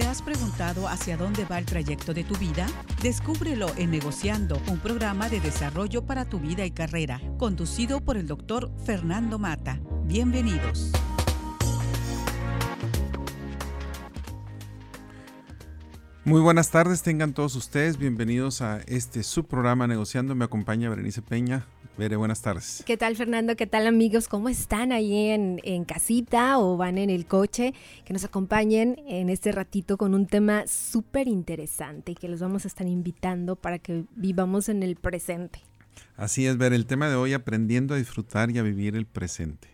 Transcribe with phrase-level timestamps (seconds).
[0.00, 2.66] ¿Te has preguntado hacia dónde va el trayecto de tu vida?
[3.02, 8.26] Descúbrelo en Negociando, un programa de desarrollo para tu vida y carrera, conducido por el
[8.26, 9.78] doctor Fernando Mata.
[10.04, 10.90] Bienvenidos.
[16.24, 20.34] Muy buenas tardes, tengan todos ustedes bienvenidos a este subprograma Negociando.
[20.34, 21.66] Me acompaña Berenice Peña.
[22.00, 22.82] Bere, buenas tardes.
[22.86, 23.56] ¿Qué tal Fernando?
[23.56, 24.26] ¿Qué tal amigos?
[24.26, 27.74] ¿Cómo están ahí en, en casita o van en el coche?
[28.06, 32.68] Que nos acompañen en este ratito con un tema súper interesante que los vamos a
[32.68, 35.60] estar invitando para que vivamos en el presente.
[36.16, 39.68] Así es, ver el tema de hoy, aprendiendo a disfrutar y a vivir el presente.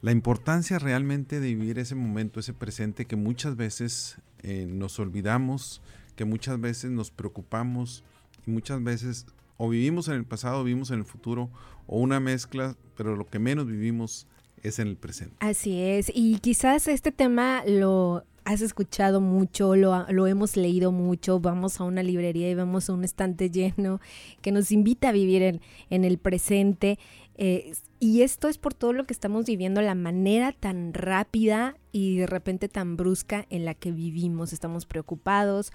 [0.00, 5.82] La importancia realmente de vivir ese momento, ese presente que muchas veces eh, nos olvidamos,
[6.14, 8.04] que muchas veces nos preocupamos
[8.46, 9.26] y muchas veces
[9.62, 11.48] o vivimos en el pasado, vivimos en el futuro,
[11.86, 14.26] o una mezcla, pero lo que menos vivimos
[14.60, 15.36] es en el presente.
[15.38, 21.78] Así es, y quizás este tema lo has escuchado mucho, lo, hemos leído mucho, vamos
[21.80, 24.00] a una librería y vemos un estante lleno
[24.40, 25.60] que nos invita a vivir en,
[25.90, 26.98] en el presente.
[27.36, 32.16] Eh, y esto es por todo lo que estamos viviendo, la manera tan rápida y
[32.16, 34.52] de repente tan brusca en la que vivimos.
[34.52, 35.72] Estamos preocupados,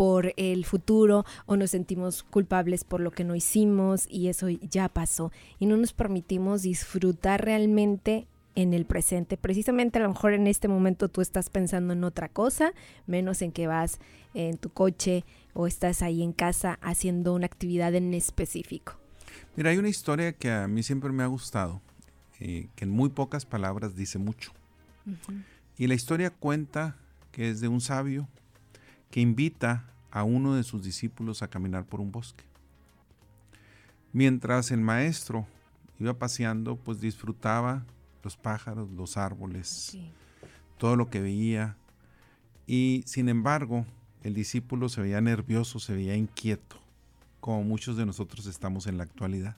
[0.00, 4.88] por el futuro o nos sentimos culpables por lo que no hicimos y eso ya
[4.88, 9.36] pasó y no nos permitimos disfrutar realmente en el presente.
[9.36, 12.72] Precisamente a lo mejor en este momento tú estás pensando en otra cosa,
[13.06, 13.98] menos en que vas
[14.32, 18.94] en tu coche o estás ahí en casa haciendo una actividad en específico.
[19.54, 21.82] Mira, hay una historia que a mí siempre me ha gustado,
[22.38, 24.52] eh, que en muy pocas palabras dice mucho.
[25.76, 26.96] Y la historia cuenta
[27.32, 28.28] que es de un sabio
[29.10, 32.44] que invita a uno de sus discípulos a caminar por un bosque.
[34.12, 35.46] Mientras el maestro
[35.98, 37.84] iba paseando, pues disfrutaba
[38.24, 39.96] los pájaros, los árboles,
[40.78, 41.76] todo lo que veía.
[42.66, 43.86] Y sin embargo,
[44.22, 46.76] el discípulo se veía nervioso, se veía inquieto,
[47.40, 49.56] como muchos de nosotros estamos en la actualidad.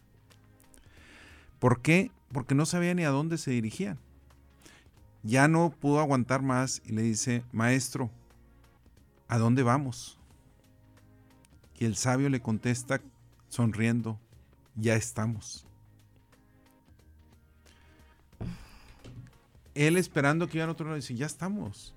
[1.58, 2.10] ¿Por qué?
[2.32, 3.98] Porque no sabía ni a dónde se dirigían.
[5.22, 8.10] Ya no pudo aguantar más y le dice, maestro,
[9.28, 10.18] ¿a dónde vamos?
[11.82, 13.00] Y el sabio le contesta
[13.48, 14.20] sonriendo,
[14.76, 15.66] ya estamos.
[19.74, 21.92] Él esperando que iban otro lado dice, ya estamos.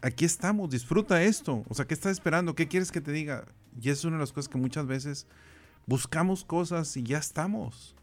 [0.00, 1.62] Aquí estamos, disfruta esto.
[1.68, 2.54] O sea, ¿qué estás esperando?
[2.54, 3.44] ¿Qué quieres que te diga?
[3.78, 5.26] Y es una de las cosas que muchas veces
[5.84, 7.94] buscamos cosas y ya estamos.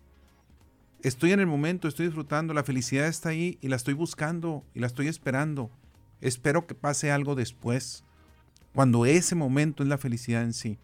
[1.01, 4.79] Estoy en el momento, estoy disfrutando, la felicidad está ahí y la estoy buscando y
[4.81, 5.71] la estoy esperando.
[6.21, 8.03] Espero que pase algo después
[8.77, 10.77] cuando ese momento es la felicidad en sí.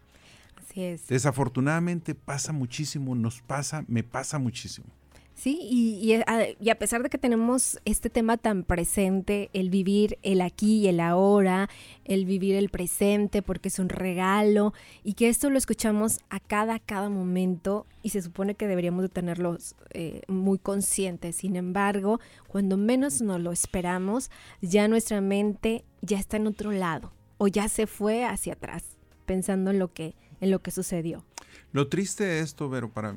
[0.56, 1.06] Así es.
[1.06, 4.88] Desafortunadamente pasa muchísimo, nos pasa, me pasa muchísimo.
[5.32, 10.78] Sí, y, a, pesar de que tenemos este tema tan presente, el vivir el aquí
[10.78, 11.70] y el ahora,
[12.04, 14.74] el vivir el presente porque es un regalo,
[15.04, 19.08] y que esto lo escuchamos a cada, cada momento y se supone que deberíamos de
[19.08, 21.36] tenerlos eh, muy conscientes.
[21.36, 22.18] Sin embargo,
[22.48, 27.68] cuando menos nos lo esperamos, ya nuestra mente ya está en otro lado o ya
[27.68, 28.82] se fue hacia atrás,
[29.26, 31.24] pensando en lo que, en lo que sucedió.
[31.72, 33.16] Lo triste de esto, Vero, para,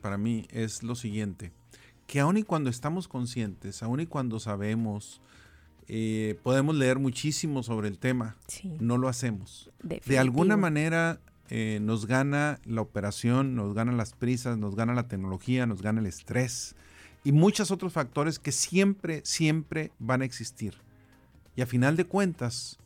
[0.00, 1.52] para mí es lo siguiente,
[2.06, 5.20] que aun y cuando estamos conscientes, aun y cuando sabemos,
[5.88, 8.36] eh, podemos leer muchísimo sobre el tema,
[8.80, 9.70] no lo hacemos.
[9.82, 15.08] De alguna manera eh, nos gana la operación, nos ganan las prisas, nos gana la
[15.08, 16.74] tecnología, nos gana el estrés
[17.22, 20.74] y muchos otros factores que siempre, siempre van a existir.
[21.54, 22.78] Y a final de cuentas,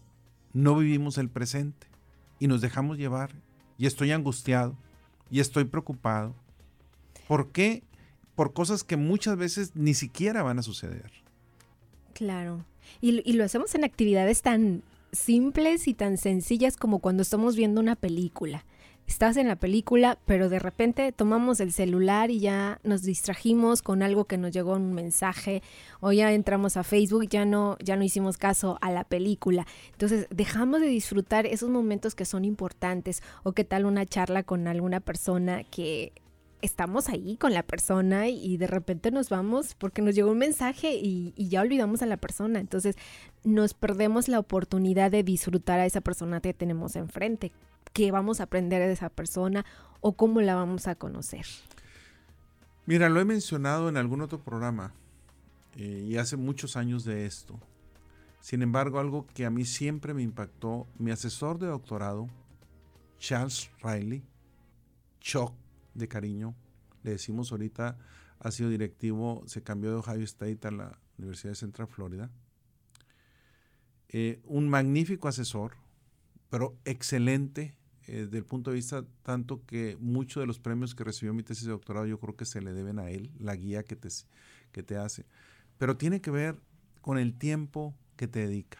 [0.52, 1.86] no vivimos el presente
[2.38, 3.30] y nos dejamos llevar
[3.78, 4.76] y estoy angustiado
[5.30, 6.34] y estoy preocupado.
[7.28, 7.84] ¿Por qué?
[8.34, 11.12] Por cosas que muchas veces ni siquiera van a suceder.
[12.14, 12.64] Claro.
[13.00, 17.80] Y, y lo hacemos en actividades tan simples y tan sencillas como cuando estamos viendo
[17.80, 18.64] una película
[19.10, 24.02] estás en la película, pero de repente tomamos el celular y ya nos distrajimos con
[24.02, 25.62] algo que nos llegó un mensaje
[25.98, 29.66] o ya entramos a Facebook, ya no ya no hicimos caso a la película.
[29.92, 34.68] Entonces, dejamos de disfrutar esos momentos que son importantes o qué tal una charla con
[34.68, 36.12] alguna persona que
[36.62, 40.94] estamos ahí con la persona y de repente nos vamos porque nos llegó un mensaje
[40.94, 42.60] y, y, ya olvidamos a la persona.
[42.60, 42.94] Entonces
[43.42, 47.50] nos perdemos la oportunidad de disfrutar a esa persona que tenemos enfrente
[47.92, 49.64] qué vamos a aprender de esa persona
[50.00, 51.46] o cómo la vamos a conocer.
[52.86, 54.94] Mira, lo he mencionado en algún otro programa
[55.76, 57.60] eh, y hace muchos años de esto.
[58.40, 62.28] Sin embargo, algo que a mí siempre me impactó, mi asesor de doctorado,
[63.18, 64.24] Charles Riley,
[65.20, 65.52] Chuck
[65.94, 66.54] de cariño,
[67.02, 67.98] le decimos ahorita,
[68.38, 72.30] ha sido directivo, se cambió de Ohio State a la Universidad de Central Florida.
[74.08, 75.76] eh, un magnífico asesor,
[76.48, 77.76] pero excelente
[78.06, 81.42] eh, desde el punto de vista tanto que muchos de los premios que recibió mi
[81.42, 84.08] tesis de doctorado yo creo que se le deben a él, la guía que te,
[84.72, 85.26] que te hace.
[85.78, 86.60] Pero tiene que ver
[87.00, 88.78] con el tiempo que te dedica.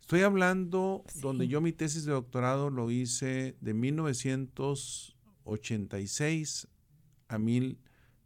[0.00, 6.68] Estoy hablando donde yo mi tesis de doctorado lo hice de 1986
[7.28, 7.80] a mil,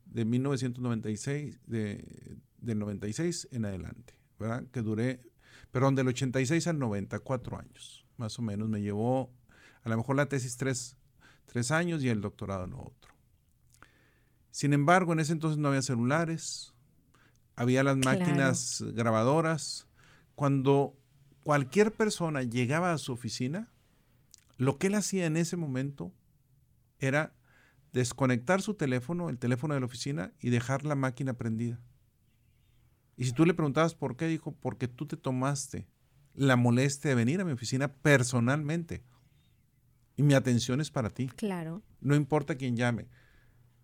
[0.04, 4.66] de 1996, de, del 96 en adelante, ¿verdad?
[4.70, 5.22] Que duré,
[5.70, 8.68] perdón, del 86 al 94 años, más o menos.
[8.68, 9.32] Me llevó
[9.82, 10.96] a lo mejor la tesis tres,
[11.46, 13.12] tres años y el doctorado no otro.
[14.50, 16.74] Sin embargo, en ese entonces no había celulares,
[17.56, 19.86] había las máquinas grabadoras.
[20.34, 20.96] Cuando
[21.44, 23.70] cualquier persona llegaba a su oficina,
[24.56, 26.12] lo que él hacía en ese momento
[26.98, 27.34] era
[27.92, 31.80] desconectar su teléfono, el teléfono de la oficina, y dejar la máquina prendida.
[33.16, 35.86] Y si tú le preguntabas por qué, dijo, porque tú te tomaste
[36.34, 39.02] la molestia de venir a mi oficina personalmente.
[40.20, 41.28] Y mi atención es para ti.
[41.28, 41.82] Claro.
[42.02, 43.08] No importa quién llame.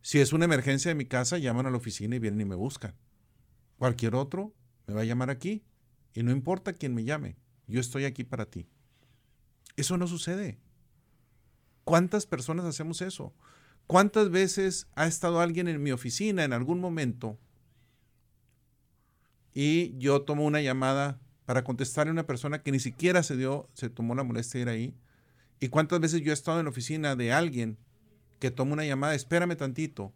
[0.02, 2.54] Si es una emergencia de mi casa, llaman a la oficina y vienen y me
[2.54, 2.94] buscan.
[3.78, 4.54] Cualquier otro
[4.86, 5.64] me va a llamar aquí.
[6.12, 8.68] Y no importa quién me llame, yo estoy aquí para ti.
[9.76, 10.60] Eso no sucede.
[11.84, 13.34] ¿Cuántas personas hacemos eso?
[13.86, 17.38] ¿Cuántas veces ha estado alguien en mi oficina en algún momento
[19.54, 23.70] y yo tomo una llamada para contestarle a una persona que ni siquiera se dio,
[23.72, 25.05] se tomó la molestia de ir ahí?
[25.60, 27.78] ¿Y cuántas veces yo he estado en la oficina de alguien
[28.38, 30.12] que toma una llamada, espérame tantito,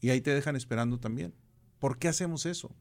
[0.00, 1.34] y ahí te dejan esperando también?
[1.78, 2.74] ¿Por qué hacemos eso?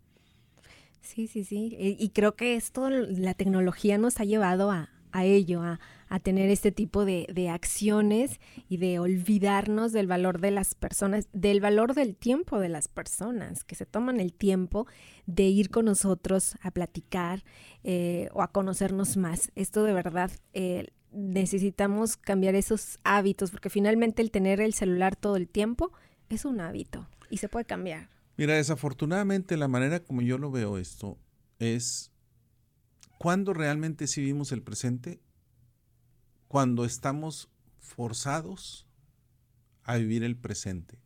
[1.02, 1.76] Sí, sí, sí.
[1.78, 5.80] Y creo que esto, la tecnología nos ha llevado a, a ello, a,
[6.10, 11.28] a tener este tipo de, de, acciones y de olvidarnos del valor de las personas,
[11.34, 14.88] del valor del tiempo de las personas, que se toman el tiempo
[15.26, 17.44] de ir con nosotros a platicar
[17.84, 19.52] eh, o a conocernos más.
[19.56, 25.36] Esto de verdad eh, necesitamos cambiar esos hábitos, porque finalmente el tener el celular todo
[25.36, 25.92] el tiempo
[26.30, 28.10] es un hábito y se puede cambiar.
[28.38, 31.18] Mira, desafortunadamente la manera como yo lo veo esto
[31.60, 32.12] es
[33.18, 35.22] cuando realmente sí vivimos el presente,
[36.48, 37.50] cuando estamos
[37.80, 38.88] forzados
[39.84, 40.98] a vivir el presente,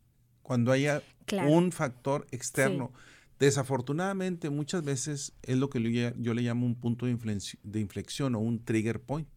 [0.42, 1.02] cuando haya
[1.46, 2.92] un factor externo.
[3.38, 5.80] Desafortunadamente muchas veces es lo que
[6.16, 9.28] yo, le llamo un punto de inflexión, o un trigger point.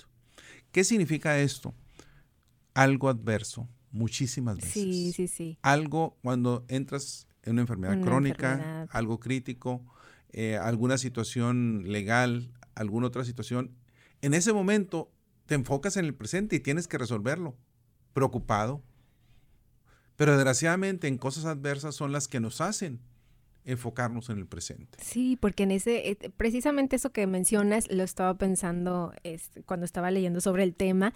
[0.71, 1.73] ¿Qué significa esto?
[2.73, 4.71] Algo adverso, muchísimas veces.
[4.71, 5.57] Sí, sí, sí.
[5.61, 9.85] Algo cuando entras en una enfermedad crónica, algo crítico,
[10.31, 13.75] eh, alguna situación legal, alguna otra situación,
[14.21, 15.11] en ese momento
[15.45, 17.57] te enfocas en el presente y tienes que resolverlo,
[18.13, 18.81] preocupado.
[20.15, 23.01] Pero desgraciadamente en cosas adversas son las que nos hacen
[23.65, 24.97] enfocarnos en el presente.
[25.01, 30.11] Sí, porque en ese, eh, precisamente eso que mencionas, lo estaba pensando este, cuando estaba
[30.11, 31.13] leyendo sobre el tema,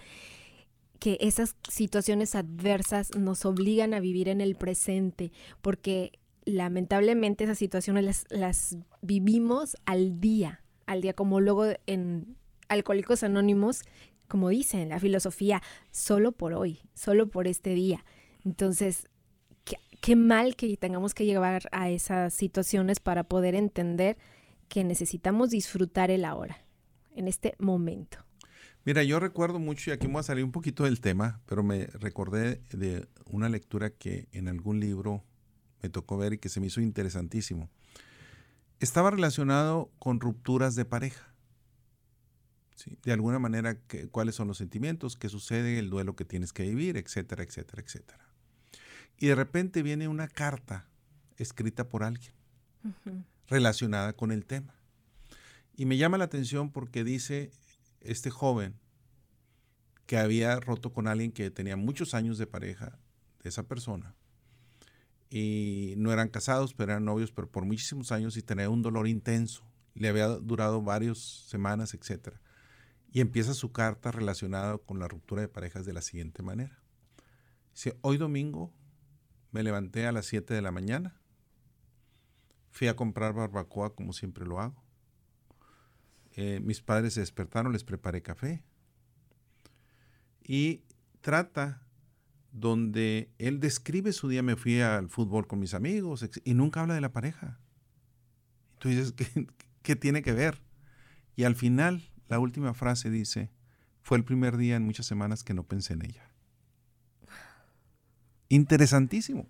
[0.99, 5.31] que esas situaciones adversas nos obligan a vivir en el presente,
[5.61, 12.37] porque lamentablemente esas situaciones las, las vivimos al día, al día, como luego en
[12.69, 13.81] Alcohólicos Anónimos,
[14.27, 15.61] como dicen la filosofía,
[15.91, 18.05] solo por hoy, solo por este día.
[18.43, 19.07] Entonces,
[20.01, 24.17] qué, mal que tengamos que llegar a esas situaciones para poder entender
[24.67, 26.57] que necesitamos disfrutar el ahora,
[27.15, 28.17] en este momento.
[28.83, 31.63] Mira, yo recuerdo mucho, y aquí me voy a salir un poquito del tema, pero
[31.63, 35.23] me recordé de una lectura que en algún libro
[35.81, 37.69] me tocó ver y que se me hizo interesantísimo
[38.79, 41.33] estaba relacionado con rupturas de pareja.
[43.03, 43.79] De alguna manera,
[44.11, 48.24] cuáles son los sentimientos, qué sucede, el duelo que tienes que vivir, etcétera, etcétera, etcétera.
[49.17, 50.87] Y de repente viene una carta
[51.37, 52.33] escrita por alguien
[53.47, 54.75] relacionada con el tema.
[55.75, 57.51] Y me llama la atención porque dice
[58.01, 58.75] este joven
[60.05, 62.97] que había roto con alguien que tenía muchos años de pareja
[63.43, 64.15] de esa persona
[65.29, 69.07] y no eran casados, pero eran novios, pero por muchísimos años y tenía un dolor
[69.07, 69.63] intenso.
[69.93, 72.35] Le había durado varias semanas, etc.
[73.11, 76.79] Y empieza su carta relacionada con la ruptura de parejas de la siguiente manera.
[77.73, 78.73] Dice, hoy domingo
[79.55, 81.15] me levanté a las 7 de la mañana,
[82.71, 84.83] fui a comprar barbacoa como siempre lo hago.
[86.35, 88.65] Eh, mis padres se despertaron, les preparé café.
[90.43, 90.83] Y
[91.21, 91.87] trata
[92.51, 96.95] donde él describe su día, me fui al fútbol con mis amigos y nunca habla
[96.95, 97.57] de la pareja.
[98.81, 99.47] ¿qué,
[99.83, 100.61] ¿qué, tiene que ver?
[101.37, 103.51] Y al final, la última frase dice,
[104.01, 106.34] fue el primer día en muchas semanas que no pensé en ella.
[108.55, 109.47] Interesantísimo.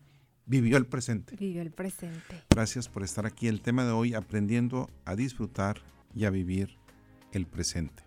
[0.47, 1.35] Vivió el presente.
[1.35, 2.41] Vivió el presente.
[2.49, 3.47] Gracias por estar aquí.
[3.47, 5.77] El tema de hoy, aprendiendo a disfrutar
[6.15, 6.75] y a vivir
[7.31, 8.01] el presente.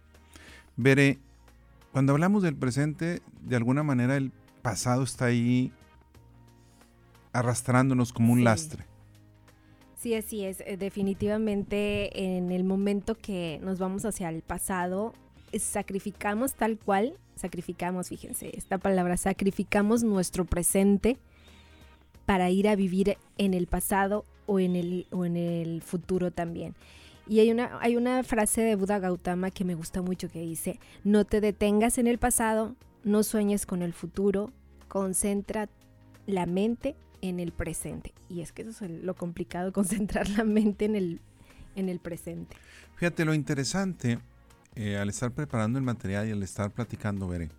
[0.76, 1.19] Veré,
[1.93, 5.73] cuando hablamos del presente, de alguna manera el pasado está ahí
[7.33, 8.85] arrastrándonos como un lastre.
[9.97, 10.62] Sí, así es.
[10.67, 15.14] Eh, definitivamente en el momento que nos vamos hacia el pasado,
[15.57, 21.18] sacrificamos tal cual, sacrificamos, fíjense, esta palabra, sacrificamos nuestro presente
[22.26, 26.75] para ir a vivir en el pasado o en el, o en el futuro también.
[27.26, 30.80] Y hay una, hay una frase de Buda Gautama que me gusta mucho que dice,
[31.04, 34.50] no te detengas en el pasado, no sueñes con el futuro,
[34.88, 35.68] concentra
[36.26, 38.14] la mente en el presente.
[38.28, 41.21] Y es que eso es lo complicado, concentrar la mente en el,
[41.76, 42.57] en el presente.
[42.97, 44.18] Fíjate, lo interesante,
[44.75, 47.50] eh, al estar preparando el material y al estar platicando, veré,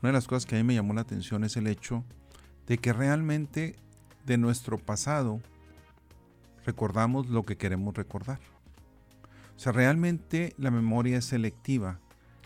[0.00, 2.04] una de las cosas que a mí me llamó la atención es el hecho
[2.66, 3.76] de que realmente
[4.26, 5.40] de nuestro pasado
[6.64, 8.40] recordamos lo que queremos recordar.
[9.56, 12.00] O sea, realmente la memoria es selectiva,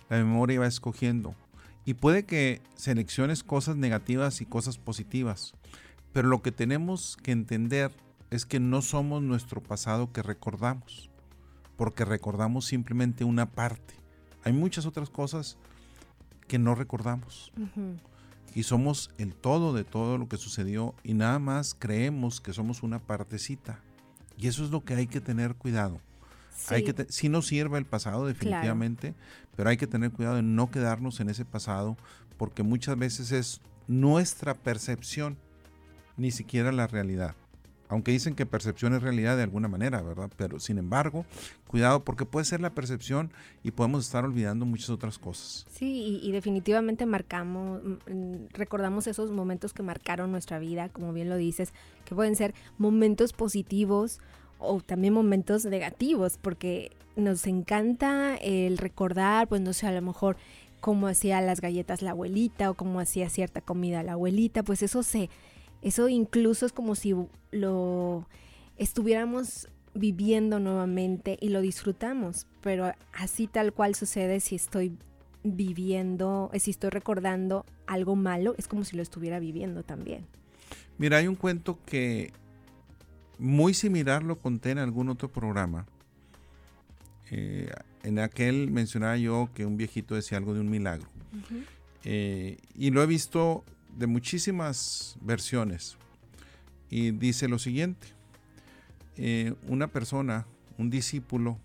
[0.08, 1.34] la memoria va escogiendo.
[1.84, 5.54] Y puede que selecciones cosas negativas y cosas positivas,
[6.12, 7.92] pero lo que tenemos que entender
[8.30, 11.10] es que no somos nuestro pasado que recordamos,
[11.76, 13.94] porque recordamos simplemente una parte.
[14.46, 15.58] Hay muchas otras cosas
[16.46, 17.52] que no recordamos.
[18.54, 22.84] Y somos el todo de todo lo que sucedió y nada más creemos que somos
[22.84, 23.80] una partecita.
[24.38, 26.00] Y eso es lo que hay que tener cuidado.
[26.56, 26.74] Sí.
[26.74, 29.16] Hay que sí nos sirve el pasado definitivamente,
[29.56, 31.96] pero hay que tener cuidado de no quedarnos en ese pasado
[32.38, 35.36] porque muchas veces es nuestra percepción
[36.16, 37.34] ni siquiera la realidad.
[37.88, 40.30] Aunque dicen que percepción es realidad de alguna manera, ¿verdad?
[40.36, 41.24] Pero sin embargo,
[41.68, 43.30] cuidado porque puede ser la percepción
[43.62, 45.66] y podemos estar olvidando muchas otras cosas.
[45.70, 51.28] Sí, y, definitivamente marcamos, mm, mm, recordamos esos momentos que marcaron nuestra vida, como bien
[51.28, 51.72] lo dices,
[52.04, 54.20] que pueden ser momentos positivos
[54.58, 60.36] o también momentos negativos, porque nos encanta el recordar, pues no sé, a lo mejor
[60.80, 65.02] cómo hacía las galletas la abuelita o cómo hacía cierta comida la abuelita, pues eso
[65.02, 65.30] se
[65.82, 67.14] eso incluso es como si
[67.50, 68.26] lo
[68.76, 74.96] estuviéramos viviendo nuevamente y lo disfrutamos, pero así tal cual sucede si estoy
[75.42, 80.26] viviendo, si estoy recordando algo malo, es como si lo estuviera viviendo también.
[80.98, 82.32] Mira, hay un cuento que
[83.38, 85.86] muy similar lo conté en algún otro programa.
[87.30, 87.70] Eh,
[88.02, 91.08] en aquel mencionaba yo que un viejito decía algo de un milagro.
[92.04, 93.64] Eh, y lo he visto
[93.96, 95.96] de muchísimas versiones
[96.90, 98.08] y dice lo siguiente.
[99.16, 100.46] Eh, una persona,
[100.78, 101.58] un discípulo,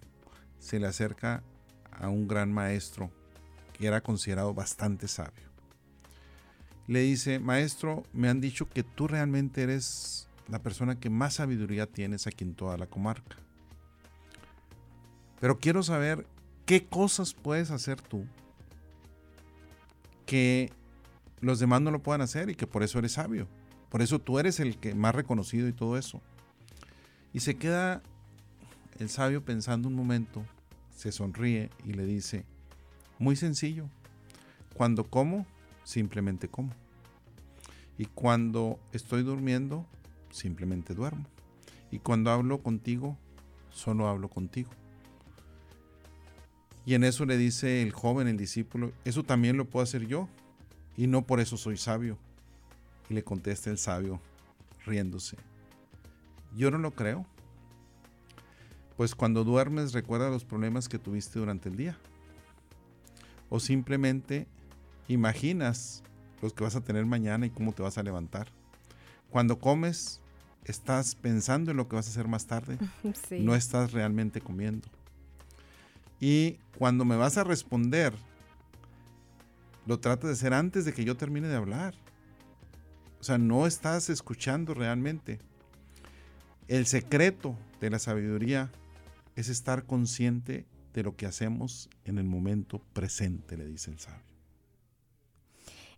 [0.60, 1.44] se le acerca
[1.92, 3.12] a un gran maestro
[3.74, 5.52] que era considerado bastante sabio.
[6.88, 11.88] Le dice, maestro, me han dicho que tú realmente eres la persona que más sabiduría
[11.88, 13.38] tienes aquí en toda la comarca.
[15.40, 16.26] Pero quiero saber
[16.66, 18.26] qué cosas puedes hacer tú
[20.26, 20.72] que
[21.42, 23.48] los demás no lo puedan hacer y que por eso eres sabio.
[23.90, 26.22] Por eso tú eres el que más reconocido y todo eso.
[27.34, 28.02] Y se queda
[29.00, 30.46] el sabio pensando un momento,
[30.96, 32.46] se sonríe y le dice,
[33.20, 33.90] muy sencillo,
[34.76, 35.46] cuando como,
[35.84, 36.72] simplemente como.
[37.98, 39.86] Y cuando estoy durmiendo,
[40.30, 41.26] simplemente duermo.
[41.92, 43.18] Y cuando hablo contigo,
[43.72, 44.70] solo hablo contigo.
[46.86, 50.30] Y en eso le dice el joven, el discípulo, eso también lo puedo hacer yo
[50.98, 52.18] y no por eso soy sabio.
[53.10, 54.22] Y le contesta el sabio,
[54.86, 55.38] riéndose.
[56.56, 57.26] Yo no lo creo.
[58.98, 61.98] Pues cuando duermes recuerda los problemas que tuviste durante el día.
[63.50, 64.48] O simplemente
[65.08, 66.04] imaginas
[66.42, 68.48] los que vas a tener mañana y cómo te vas a levantar.
[69.30, 70.22] Cuando comes,
[70.66, 72.78] estás pensando en lo que vas a hacer más tarde.
[73.32, 74.88] No estás realmente comiendo.
[76.20, 78.14] Y cuando me vas a responder,
[79.86, 81.96] lo tratas de hacer antes de que yo termine de hablar.
[83.20, 85.40] O sea, no estás escuchando realmente.
[86.68, 88.72] El secreto de la sabiduría
[89.36, 94.22] es estar consciente de lo que hacemos en el momento presente, le dice el sabio.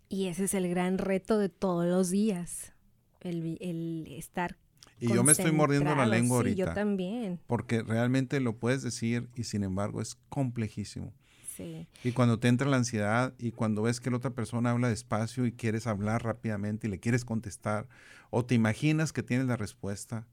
[0.10, 2.74] Y ese es el gran reto de todos los días,
[3.22, 4.58] el, estar
[5.00, 6.56] y yo me estoy mordiendo la lengua ahorita.
[6.56, 7.40] yo también.
[7.48, 11.14] Porque realmente lo puedes decir y sin embargo es complejísimo.
[12.04, 15.46] Y cuando te entra la ansiedad y cuando ves que la otra persona habla despacio
[15.46, 17.88] y quieres hablar rápidamente y le quieres contestar
[18.30, 20.28] o te imaginas que tienes la respuesta,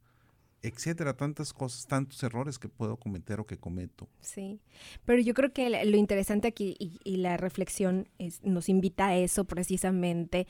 [0.62, 4.08] etcétera, tantas cosas, tantos errores que puedo cometer o que cometo.
[4.20, 4.60] Sí,
[5.04, 8.08] pero yo creo que lo interesante aquí y, la reflexión
[8.42, 10.46] nos invita a eso precisamente,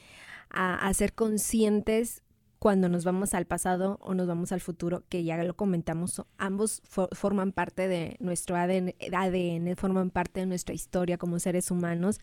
[0.51, 2.23] a, a ser conscientes
[2.61, 6.83] cuando nos vamos al pasado o nos vamos al futuro, que ya lo comentamos, ambos
[7.13, 12.21] forman parte de nuestro ADN, ADN, forman parte de nuestra historia como seres humanos,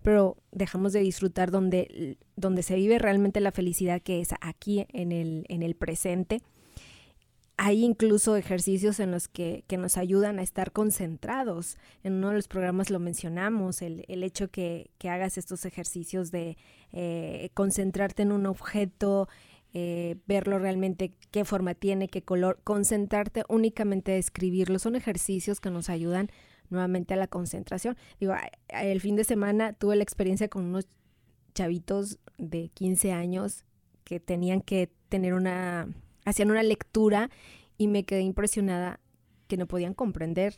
[0.00, 5.10] pero dejamos de disfrutar donde, donde se vive realmente la felicidad que es aquí en
[5.10, 6.40] el, en el presente.
[7.56, 11.76] Hay incluso ejercicios en los que, que, nos ayudan a estar concentrados.
[12.04, 16.30] En uno de los programas lo mencionamos, el, el hecho que, que, hagas estos ejercicios
[16.30, 16.56] de
[16.92, 19.28] eh, concentrarte en un objeto,
[19.72, 24.78] eh, verlo realmente, qué forma tiene, qué color, concentrarte únicamente a escribirlo.
[24.78, 26.30] Son ejercicios que nos ayudan
[26.70, 27.96] nuevamente a la concentración.
[28.18, 28.34] Digo,
[28.68, 30.88] el fin de semana tuve la experiencia con unos
[31.54, 33.64] chavitos de 15 años
[34.04, 35.88] que tenían que tener una,
[36.24, 37.30] hacían una lectura
[37.76, 39.00] y me quedé impresionada
[39.46, 40.54] que no podían comprender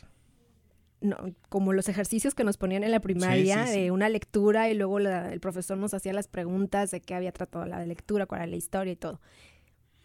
[1.03, 1.17] no,
[1.49, 5.41] como los ejercicios que nos ponían en la primaria, de una lectura y luego el
[5.41, 8.93] profesor nos hacía las preguntas de qué había tratado la lectura, cuál era la historia
[8.93, 9.21] y todo.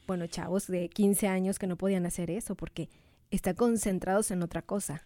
[0.08, 2.89] Bueno, chavos de 15 años que no podían hacer eso porque
[3.30, 5.04] están concentrados en otra cosa.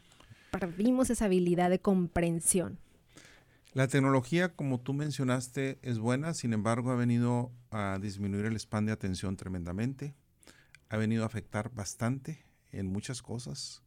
[0.51, 2.79] Perdimos esa habilidad de comprensión.
[3.73, 8.85] La tecnología, como tú mencionaste, es buena, sin embargo, ha venido a disminuir el span
[8.85, 10.13] de atención tremendamente,
[10.89, 13.81] ha venido a afectar bastante en muchas cosas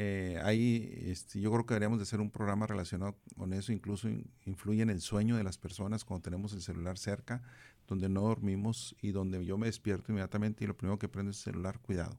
[0.00, 4.08] eh, ahí este, yo creo que deberíamos de hacer un programa relacionado con eso, incluso
[4.44, 7.42] influye en el sueño de las personas cuando tenemos el celular cerca,
[7.88, 11.38] donde no dormimos y donde yo me despierto inmediatamente y lo primero que prendo es
[11.38, 12.16] el celular, cuidado.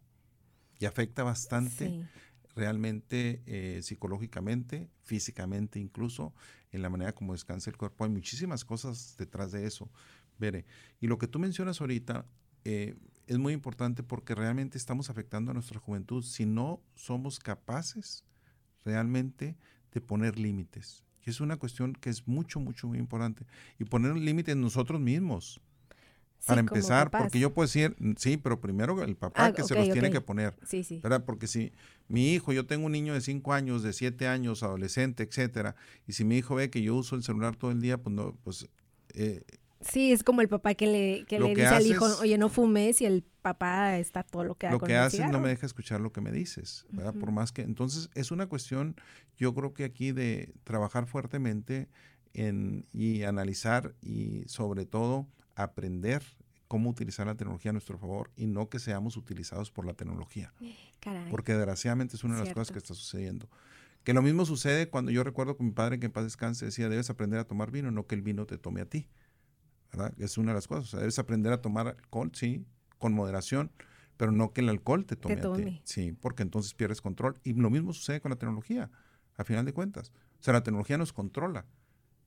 [0.77, 2.05] Y afecta bastante
[2.53, 6.33] realmente eh, psicológicamente, físicamente incluso,
[6.73, 8.03] en la manera como descansa el cuerpo.
[8.03, 9.89] Hay muchísimas cosas detrás de eso.
[10.37, 10.65] Veré.
[10.99, 12.25] Y lo que tú mencionas ahorita,
[12.65, 12.97] eh,
[13.29, 18.25] es muy importante porque realmente estamos afectando a nuestra juventud si no somos capaces
[18.83, 19.55] realmente
[19.93, 21.03] de poner límites.
[21.23, 23.45] Es una cuestión que es mucho, mucho, muy importante.
[23.77, 25.61] Y poner límites nosotros mismos.
[26.47, 29.91] para empezar, porque yo puedo decir, sí, pero primero el papá ah, que se los
[29.91, 30.55] tiene que poner.
[30.65, 30.99] Sí, sí.
[30.99, 31.23] ¿verdad?
[31.23, 31.71] Porque si
[32.07, 35.75] mi hijo, yo tengo un niño de 5 años, de 7 años, adolescente, etcétera,
[36.07, 38.35] y si mi hijo ve que yo uso el celular todo el día, pues no,
[38.43, 38.67] pues
[39.13, 39.43] eh,
[39.81, 42.99] Sí, es como el papá que le, que le dice al hijo, oye, no fumes
[43.01, 44.73] y el papá está todo lo que hace.
[44.73, 47.13] Lo que haces no me deja escuchar lo que me dices, ¿verdad?
[47.13, 48.95] Por más que, entonces es una cuestión,
[49.37, 51.87] yo creo que aquí de trabajar fuertemente
[52.33, 56.23] en, y analizar y sobre todo aprender
[56.67, 60.53] cómo utilizar la tecnología a nuestro favor y no que seamos utilizados por la tecnología.
[61.31, 63.49] Porque desgraciadamente es una de las cosas que está sucediendo.
[64.03, 66.87] Que lo mismo sucede cuando yo recuerdo con mi padre que en paz descanse decía,
[66.87, 69.07] debes aprender a tomar vino, no que el vino te tome a ti.
[70.17, 70.99] Es una de las cosas.
[70.99, 72.65] debes aprender a tomar alcohol, sí,
[72.97, 73.71] con moderación,
[74.17, 75.81] pero no que el alcohol te tome, a ti.
[75.83, 77.39] Sí, porque entonces pierdes control.
[77.43, 78.91] Y lo mismo sucede con la tecnología,
[79.35, 80.11] a final de cuentas.
[80.39, 81.65] O sea, la tecnología nos controla,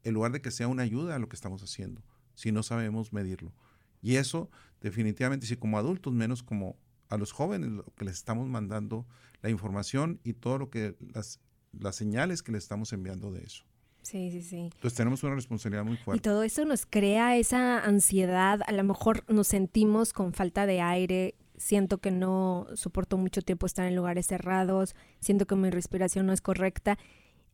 [0.02, 2.02] en lugar de que sea una ayuda a lo que estamos haciendo,
[2.34, 3.54] si no sabemos medirlo.
[4.00, 6.76] Y eso, definitivamente, si como adultos, menos como
[7.08, 9.06] a los jóvenes, lo que les estamos mandando,
[9.42, 11.40] la información y todo lo que, las,
[11.72, 13.64] las señales que les estamos enviando de eso.
[14.02, 14.56] Sí, sí, sí.
[14.74, 16.18] Entonces tenemos una responsabilidad muy fuerte.
[16.18, 20.80] Y todo eso nos crea esa ansiedad, a lo mejor nos sentimos con falta de
[20.80, 26.26] aire, siento que no soporto mucho tiempo estar en lugares cerrados, siento que mi respiración
[26.26, 26.98] no es correcta.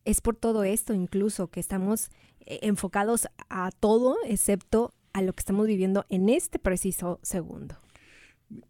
[0.05, 2.09] Es por todo esto incluso que estamos
[2.45, 7.75] eh, enfocados a todo excepto a lo que estamos viviendo en este preciso segundo.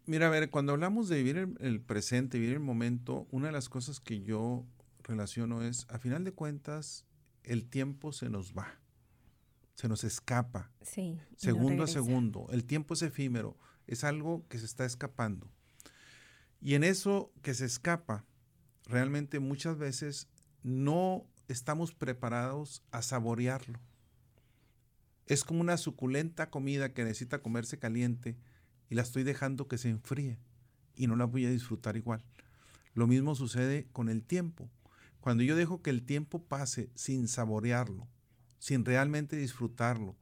[0.04, 3.52] Mira, a ver, cuando hablamos de vivir el, el presente, vivir el momento, una de
[3.52, 4.66] las cosas que yo
[5.04, 7.06] relaciono es, a final de cuentas,
[7.44, 8.78] el tiempo se nos va,
[9.74, 10.70] se nos escapa.
[10.82, 12.46] Sí, segundo a segundo.
[12.50, 15.50] El tiempo es efímero, es algo que se está escapando.
[16.60, 18.24] Y en eso que se escapa,
[18.84, 20.28] realmente muchas veces
[20.62, 23.80] no estamos preparados a saborearlo.
[25.26, 28.36] Es como una suculenta comida que necesita comerse caliente
[28.88, 30.38] y la estoy dejando que se enfríe
[30.96, 32.24] y no la voy a disfrutar igual.
[32.94, 34.68] Lo mismo sucede con el tiempo.
[35.20, 38.08] Cuando yo dejo que el tiempo pase sin saborearlo,
[38.58, 40.16] sin realmente disfrutarlo,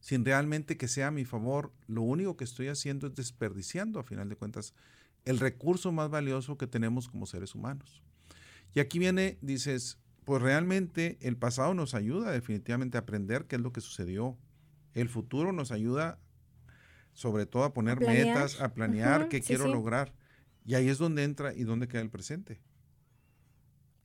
[0.00, 4.04] sin realmente que sea a mi favor, lo único que estoy haciendo es desperdiciando, a
[4.04, 4.74] final de cuentas,
[5.24, 8.02] el recurso más valioso que tenemos como seres humanos.
[8.74, 13.62] Y aquí viene, dices, pues realmente el pasado nos ayuda definitivamente a aprender qué es
[13.62, 14.38] lo que sucedió.
[14.94, 16.18] El futuro nos ayuda
[17.12, 20.14] sobre todo a poner metas, a planear qué quiero lograr.
[20.64, 22.60] Y ahí es donde entra y donde queda el presente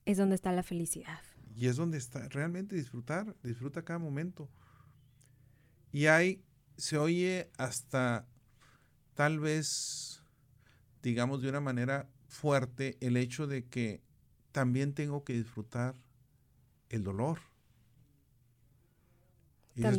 [0.04, 1.20] es donde está la felicidad.
[1.56, 4.50] Y es donde está realmente disfrutar, disfruta cada momento.
[5.92, 6.42] Y ahí
[6.76, 8.26] se oye hasta
[9.14, 10.22] tal vez,
[11.02, 14.02] digamos de una manera fuerte, el hecho de que
[14.50, 15.94] también tengo que disfrutar
[16.88, 17.38] el dolor.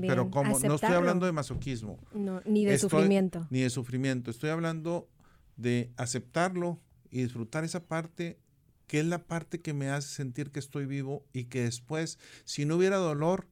[0.02, 0.60] pero ¿cómo?
[0.60, 2.00] No estoy hablando de masoquismo.
[2.46, 3.48] ni de sufrimiento.
[3.50, 4.32] Ni de sufrimiento.
[4.32, 5.10] Estoy hablando
[5.56, 8.40] de aceptarlo y disfrutar esa parte
[8.88, 12.66] que es la parte que me hace sentir que estoy vivo y que después, si
[12.66, 13.48] no hubiera dolor,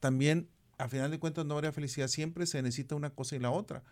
[0.00, 2.08] también a final de cuentas no habría felicidad.
[2.08, 3.82] Siempre se necesita una cosa y la otra.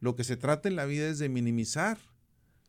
[0.00, 1.98] Lo que se trata en la vida es de minimizar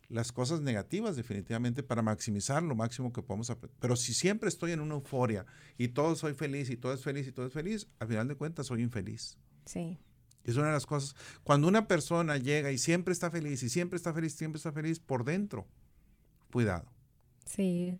[0.09, 3.75] las cosas negativas definitivamente para maximizar lo máximo que podamos aprender.
[3.79, 7.27] Pero si siempre estoy en una euforia y todo soy feliz y todo es feliz
[7.27, 9.37] y todo es feliz, al final de cuentas soy infeliz.
[9.65, 9.97] Sí.
[10.43, 11.15] Es una de las cosas.
[11.43, 14.99] Cuando una persona llega y siempre está feliz y siempre está feliz, siempre está feliz
[14.99, 15.65] por dentro,
[16.51, 16.92] cuidado.
[17.45, 17.99] Sí.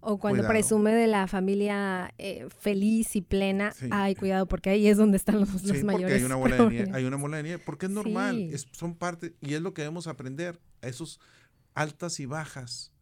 [0.00, 4.96] O cuando presume de la familia eh, feliz y plena, ay, cuidado, porque ahí es
[4.96, 6.16] donde están los, sí, mayores.
[6.18, 8.94] Hay una bola de nieve, hay una bola de nieve, porque es normal, es, son
[8.94, 11.20] parte, y es lo que debemos aprender, esos
[11.74, 12.92] altas y bajas.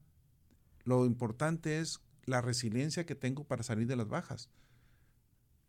[0.84, 4.48] Lo importante es la resiliencia que tengo para salir de las bajas.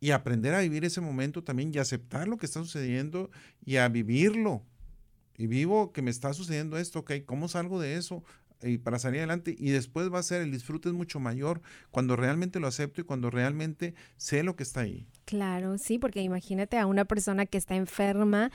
[0.00, 3.30] Y aprender a vivir ese momento también y aceptar lo que está sucediendo
[3.64, 4.62] y a vivirlo.
[5.36, 8.22] Y vivo que me está sucediendo esto, ok, ¿cómo salgo de eso?
[8.62, 9.54] Y para salir adelante.
[9.58, 13.04] Y después va a ser, el disfrute es mucho mayor cuando realmente lo acepto y
[13.04, 15.06] cuando realmente sé lo que está ahí.
[15.24, 18.50] Claro, sí, porque imagínate a una persona que está enferma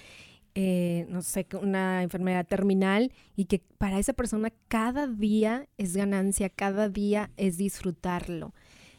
[0.56, 6.50] eh, no sé, una enfermedad terminal y que para esa persona cada día es ganancia,
[6.50, 8.54] cada día es disfrutarlo.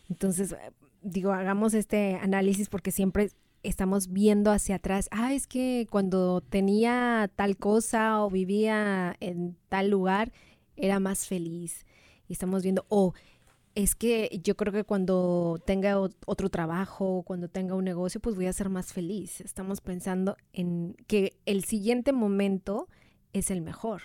[0.09, 0.55] Entonces,
[1.03, 3.31] digo, hagamos este análisis porque siempre
[3.63, 9.91] estamos viendo hacia atrás, ah, es que cuando tenía tal cosa o vivía en tal
[9.91, 10.33] lugar,
[10.81, 11.87] era más feliz.
[12.29, 13.13] Y estamos viendo, oh,
[13.75, 18.47] es que yo creo que cuando tenga otro trabajo, cuando tenga un negocio, pues voy
[18.47, 19.41] a ser más feliz.
[19.41, 22.89] Estamos pensando en que el siguiente momento
[23.33, 24.03] es el mejor.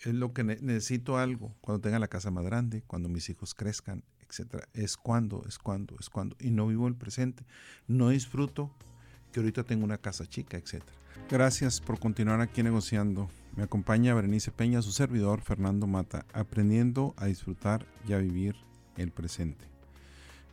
[0.00, 4.04] Es lo que necesito algo cuando tenga la casa más grande, cuando mis hijos crezcan,
[4.28, 4.68] etcétera.
[4.74, 6.36] Es cuando, es cuando, es cuando.
[6.38, 7.44] Y no vivo el presente.
[7.86, 8.70] No disfruto
[9.32, 10.92] que ahorita tengo una casa chica, etcétera.
[11.30, 13.28] Gracias por continuar aquí negociando.
[13.58, 18.54] Me acompaña Berenice Peña, su servidor Fernando Mata, aprendiendo a disfrutar y a vivir
[18.96, 19.64] el presente.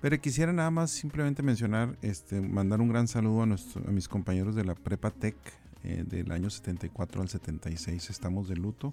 [0.02, 4.56] Pero quisiera nada más simplemente mencionar, este, mandar un gran saludo a, a mis compañeros
[4.56, 5.36] de la Prepa Tech
[5.84, 8.10] eh, del año 74 al 76.
[8.10, 8.92] Estamos de luto.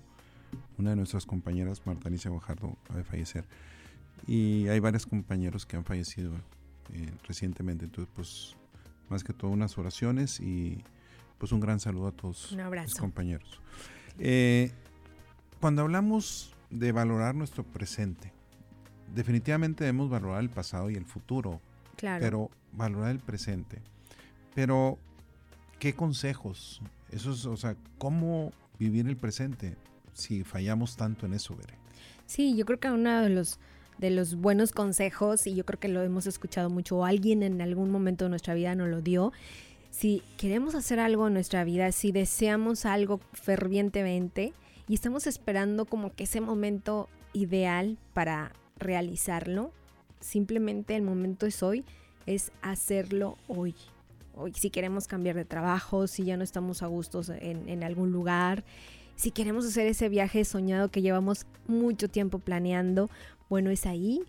[0.76, 3.46] Una de nuestras compañeras, Marta Alicia Guajardo, va a fallecer.
[4.26, 6.34] Y hay varios compañeros que han fallecido
[6.92, 7.86] eh, recientemente.
[7.86, 8.56] Entonces, pues,
[9.08, 10.84] más que todo, unas oraciones y
[11.38, 13.58] pues un gran saludo a todos los compañeros.
[14.18, 14.70] Eh,
[15.60, 18.32] cuando hablamos de valorar nuestro presente,
[19.14, 21.60] definitivamente debemos valorar el pasado y el futuro,
[21.96, 22.20] claro.
[22.20, 23.78] pero valorar el presente.
[24.54, 24.98] Pero,
[25.78, 26.80] ¿qué consejos?
[27.10, 29.76] Eso es, o sea, ¿cómo vivir el presente
[30.12, 31.74] si fallamos tanto en eso, Veré?
[32.26, 33.58] Sí, yo creo que uno de los,
[33.98, 37.60] de los buenos consejos, y yo creo que lo hemos escuchado mucho, o alguien en
[37.60, 39.32] algún momento de nuestra vida nos lo dio,
[39.92, 44.54] si queremos hacer algo en nuestra vida, si deseamos algo fervientemente
[44.88, 49.70] y estamos esperando como que ese momento ideal para realizarlo.
[50.18, 51.84] Simplemente el momento es hoy,
[52.24, 53.74] es hacerlo hoy.
[54.34, 58.12] Hoy, si queremos cambiar de trabajo, si ya no estamos a gustos en, en algún
[58.12, 58.64] lugar,
[59.14, 63.10] si queremos hacer ese viaje soñado que llevamos mucho tiempo planeando,
[63.50, 64.22] bueno, es ahí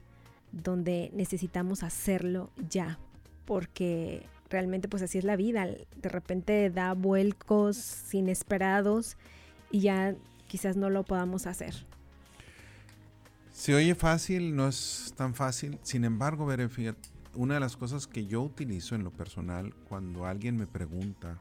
[0.51, 2.99] donde necesitamos hacerlo ya,
[3.45, 9.17] porque realmente pues así es la vida, de repente da vuelcos inesperados
[9.71, 10.15] y ya
[10.47, 11.73] quizás no lo podamos hacer.
[13.51, 15.79] Se oye fácil, no es tan fácil.
[15.81, 16.69] Sin embargo, veré,
[17.33, 21.39] una de las cosas que yo utilizo en lo personal cuando alguien me pregunta,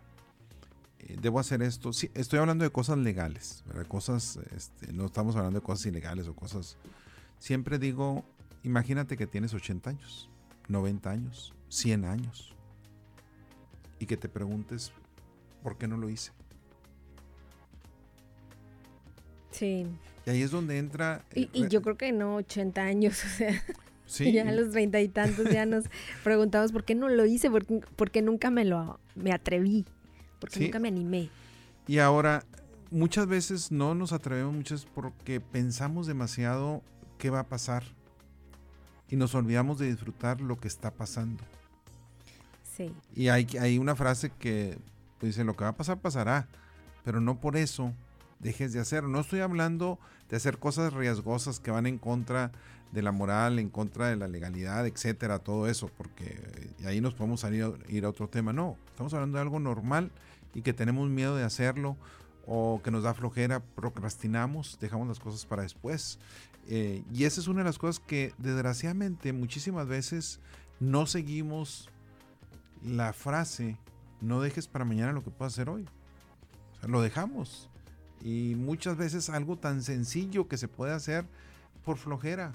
[0.98, 1.92] eh, ¿debo hacer esto?
[1.92, 6.34] Sí, estoy hablando de cosas legales, Cosas, este, no estamos hablando de cosas ilegales o
[6.34, 6.78] cosas...
[7.38, 8.24] Siempre digo,
[8.62, 10.30] imagínate que tienes 80 años,
[10.68, 12.52] 90 años, 100 años
[14.02, 14.90] y que te preguntes,
[15.62, 16.32] ¿por qué no lo hice?
[19.52, 19.86] Sí.
[20.26, 21.24] Y ahí es donde entra...
[21.36, 23.62] Y, yo creo que no 80 años, o sea...
[24.18, 25.84] Ya a los treinta y tantos ya nos
[26.24, 29.86] preguntamos por qué no lo hice, por, qué nunca me lo me atreví,
[30.40, 31.30] porque nunca me animé.
[31.86, 32.44] Y ahora,
[32.90, 36.82] muchas veces no nos atrevemos muchas porque pensamos demasiado
[37.18, 37.84] qué va a pasar
[39.08, 41.42] y nos olvidamos de disfrutar lo que está pasando.
[43.14, 44.78] Y hay, hay una frase que
[45.18, 46.48] pues, dice, lo que va a pasar pasará,
[47.04, 47.92] pero no por eso
[48.40, 49.04] dejes de hacer.
[49.04, 52.52] No estoy hablando de hacer cosas riesgosas que van en contra
[52.92, 56.38] de la moral, en contra de la legalidad, etcétera, todo eso, porque
[56.84, 58.52] ahí nos podemos salir, ir a otro tema.
[58.52, 60.10] No, estamos hablando de algo normal
[60.54, 61.96] y que tenemos miedo de hacerlo
[62.46, 66.18] o que nos da flojera, procrastinamos, dejamos las cosas para después.
[66.68, 70.40] Eh, y esa es una de las cosas que desgraciadamente muchísimas veces
[70.80, 71.88] no seguimos
[72.84, 73.76] la frase
[74.20, 75.86] no dejes para mañana lo que puedas hacer hoy.
[76.72, 77.68] O sea, lo dejamos.
[78.22, 81.26] Y muchas veces algo tan sencillo que se puede hacer
[81.84, 82.52] por flojera.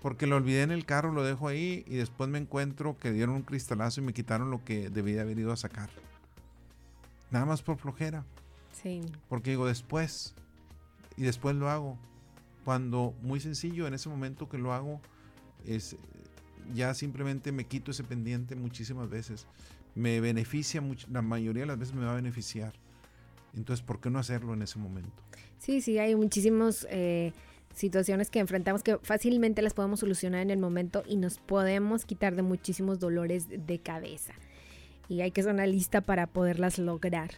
[0.00, 3.34] Porque lo olvidé en el carro, lo dejo ahí y después me encuentro que dieron
[3.34, 5.90] un cristalazo y me quitaron lo que debía haber ido a sacar.
[7.30, 8.24] Nada más por flojera.
[8.72, 9.02] Sí.
[9.28, 10.34] Porque digo después.
[11.16, 11.98] Y después lo hago.
[12.64, 15.00] Cuando muy sencillo, en ese momento que lo hago,
[15.66, 15.96] es
[16.72, 19.46] ya simplemente me quito ese pendiente muchísimas veces.
[19.94, 22.74] Me beneficia, mucho, la mayoría de las veces me va a beneficiar.
[23.54, 25.10] Entonces, ¿por qué no hacerlo en ese momento?
[25.58, 27.32] Sí, sí, hay muchísimos eh,
[27.74, 32.36] situaciones que enfrentamos que fácilmente las podemos solucionar en el momento y nos podemos quitar
[32.36, 34.34] de muchísimos dolores de cabeza.
[35.08, 37.30] Y hay que hacer una lista para poderlas lograr.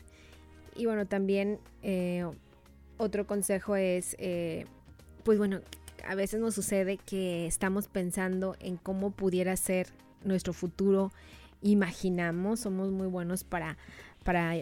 [0.76, 2.26] Y bueno, también eh,
[2.98, 4.66] otro consejo es, eh,
[5.24, 5.60] pues bueno,
[6.06, 9.88] a veces nos sucede que estamos pensando en cómo pudiera ser
[10.24, 11.12] nuestro futuro,
[11.62, 13.76] imaginamos, somos muy buenos para
[14.22, 14.54] para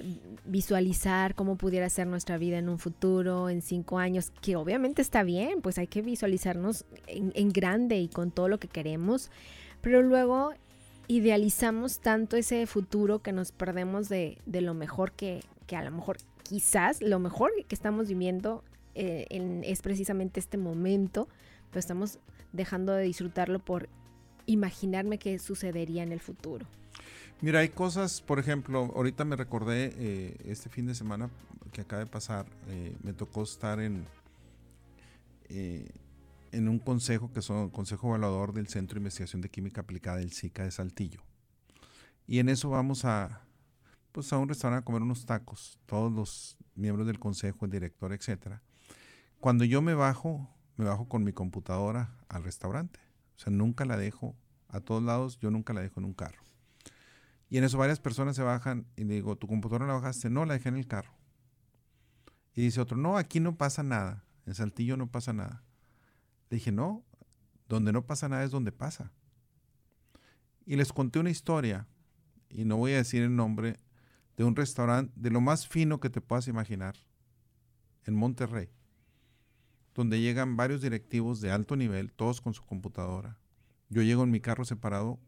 [0.45, 5.23] visualizar cómo pudiera ser nuestra vida en un futuro, en cinco años, que obviamente está
[5.23, 9.31] bien, pues hay que visualizarnos en, grande y con todo lo que queremos,
[9.81, 10.53] pero luego
[11.09, 15.43] idealizamos tanto ese futuro que nos perdemos de, lo mejor que,
[15.75, 19.27] a lo mejor quizás lo mejor que estamos viviendo eh,
[19.65, 21.29] es precisamente este momento,
[21.71, 22.19] pero estamos
[22.53, 23.89] dejando de disfrutarlo por
[24.47, 26.67] imaginarme qué sucedería en el futuro.
[27.41, 31.31] Mira, hay cosas, por ejemplo, ahorita me recordé eh, este fin de semana
[31.73, 34.05] que acaba de pasar, eh, me tocó estar en,
[35.49, 40.33] en un consejo que son consejo evaluador del Centro de Investigación de Química Aplicada del
[40.33, 41.23] SICA de Saltillo.
[42.27, 43.43] Y en eso vamos a,
[44.13, 48.13] pues a un restaurante a comer unos tacos, todos los miembros del consejo, el director,
[48.13, 48.63] etcétera.
[49.41, 53.01] Cuando yo me bajo, me bajo con mi computadora al restaurante.
[53.37, 54.37] O sea, nunca la dejo
[54.69, 56.43] a todos lados, yo nunca la dejo en un carro.
[57.49, 60.29] Y en eso varias personas se bajan y le digo, ¿tu computadora la bajaste?
[60.29, 61.15] No, la dejé en el carro.
[62.55, 64.25] Y dice otro, no, aquí no pasa nada.
[64.45, 65.65] En Saltillo no pasa nada.
[66.51, 67.03] Le dije, no,
[67.67, 69.11] donde no pasa nada es donde pasa.
[70.67, 71.89] Y les conté una historia,
[72.51, 73.79] y no voy a decir el nombre,
[74.37, 76.97] de un restaurante de lo más fino que te puedas imaginar,
[78.05, 78.71] en Monterrey,
[80.01, 83.39] donde llegan varios directivos de alto nivel, todos con su computadora.
[83.89, 85.19] Yo llego en mi carro separado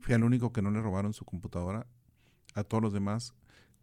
[0.00, 1.86] Fui el único que no le robaron su computadora.
[2.54, 3.34] A todos los demás,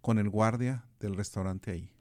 [0.02, 1.94] con el guardia del restaurante ahí.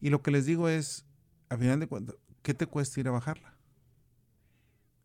[0.00, 1.06] Y lo que les digo es,
[1.48, 3.54] a final de cuentas, ¿qué te cuesta ir a bajarla?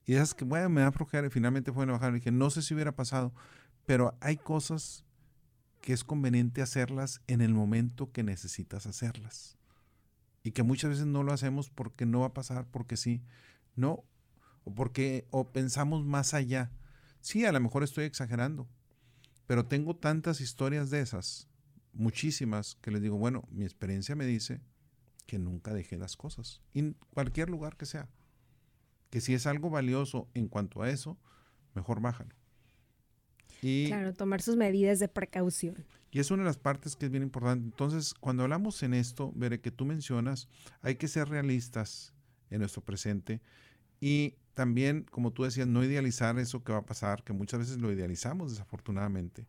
[0.06, 2.12] Y esas que, bueno, me da a y finalmente fueron a bajar.
[2.12, 3.34] Y dije, no sé si hubiera pasado,
[3.86, 5.06] pero hay cosas
[5.82, 9.55] que es conveniente hacerlas en el momento que necesitas hacerlas.
[10.46, 13.24] Y que muchas veces no lo hacemos porque no va a pasar, porque sí,
[13.76, 14.04] no,
[14.64, 16.72] o porque o pensamos más allá.
[17.20, 18.70] Sí, a lo mejor estoy exagerando,
[19.48, 21.50] pero tengo tantas historias de esas,
[21.94, 24.62] muchísimas, que les digo, bueno, mi experiencia me dice
[25.26, 28.08] que nunca dejé las cosas, en cualquier lugar que sea.
[29.10, 31.18] Que si es algo valioso en cuanto a eso,
[31.74, 32.36] mejor bájalo.
[33.62, 35.86] Y, claro, tomar sus medidas de precaución.
[36.12, 37.66] Y es una de las partes que es bien importante.
[37.66, 40.48] Entonces, cuando hablamos en esto, veré que tú mencionas,
[40.82, 42.14] hay que ser realistas
[42.50, 43.42] en nuestro presente
[44.00, 47.78] y también, como tú decías, no idealizar eso que va a pasar, que muchas veces
[47.80, 49.46] lo idealizamos desafortunadamente.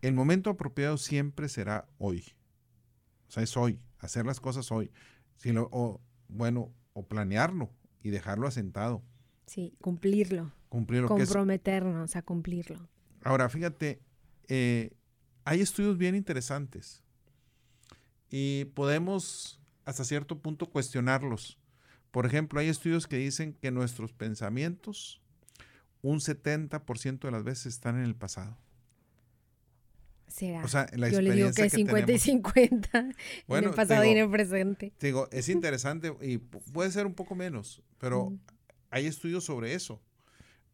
[0.00, 2.24] El momento apropiado siempre será hoy.
[3.28, 4.92] O sea, es hoy, hacer las cosas hoy.
[5.36, 7.70] Si o, bueno, o planearlo
[8.02, 9.02] y dejarlo asentado.
[9.46, 10.52] Sí, cumplirlo.
[10.68, 11.08] Cumplirlo.
[11.08, 12.88] Comprometernos a cumplirlo.
[13.22, 14.00] Ahora, fíjate,
[14.48, 14.92] eh,
[15.44, 17.02] hay estudios bien interesantes
[18.30, 21.58] y podemos hasta cierto punto cuestionarlos.
[22.10, 25.20] Por ejemplo, hay estudios que dicen que nuestros pensamientos
[26.02, 28.56] un 70% de las veces están en el pasado.
[30.28, 30.62] Será.
[30.62, 34.18] O sea, la Yo le digo que, 50 y 50 en el pasado y en
[34.18, 34.92] el presente.
[35.00, 38.32] Digo, es interesante y puede ser un poco menos, pero
[38.90, 40.00] hay estudios sobre eso.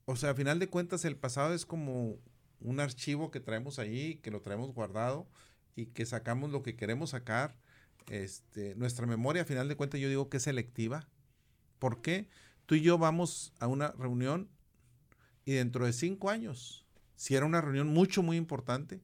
[0.07, 2.19] O sea, a final de cuentas, el pasado es como
[2.65, 5.29] un archivo que traemos ahí, que lo traemos guardado
[5.77, 7.57] y que sacamos lo que queremos sacar.
[8.09, 11.07] Este, nuestra memoria, a final de cuentas, yo digo que es selectiva.
[11.79, 12.29] ¿Por qué?
[12.67, 14.49] Tú y yo vamos a una reunión
[15.45, 19.03] y dentro de cinco años, si era una reunión mucho, muy importante,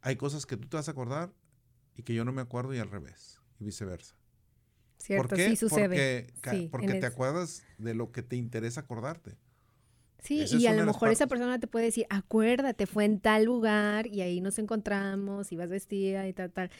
[0.00, 1.32] hay cosas que tú te vas a acordar
[1.94, 4.14] y que yo no me acuerdo y al revés, y viceversa.
[4.96, 5.50] Cierto, ¿Por qué?
[5.50, 6.26] sí sucede.
[6.42, 9.36] Porque, porque te acuerdas de lo que te interesa acordarte.
[10.22, 14.08] Sí, y a lo mejor esa persona te puede decir, acuérdate, fue en tal lugar
[14.08, 16.70] y ahí nos encontramos, ibas vestida y tal, tal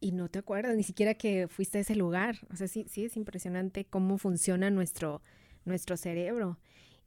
[0.00, 2.38] y no te acuerdas ni siquiera que fuiste a ese lugar.
[2.52, 5.22] O sea, sí, sí es impresionante cómo funciona nuestro,
[5.64, 6.58] nuestro cerebro.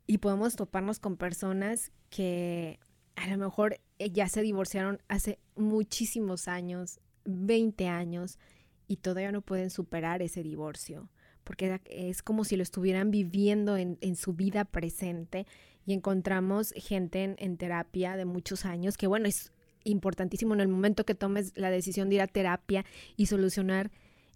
[0.07, 2.79] Y podemos toparnos con personas que
[3.15, 8.39] a lo mejor eh, ya se divorciaron hace muchísimos años, 20 años,
[8.87, 11.09] y todavía no pueden superar ese divorcio,
[11.49, 15.47] porque es como si lo estuvieran viviendo en, su vida presente
[15.83, 19.51] y encontramos gente en, terapia de muchos años, que bueno, es
[19.83, 22.85] importantísimo en el momento que tomes la decisión de ir a terapia
[23.17, 23.89] y solucionar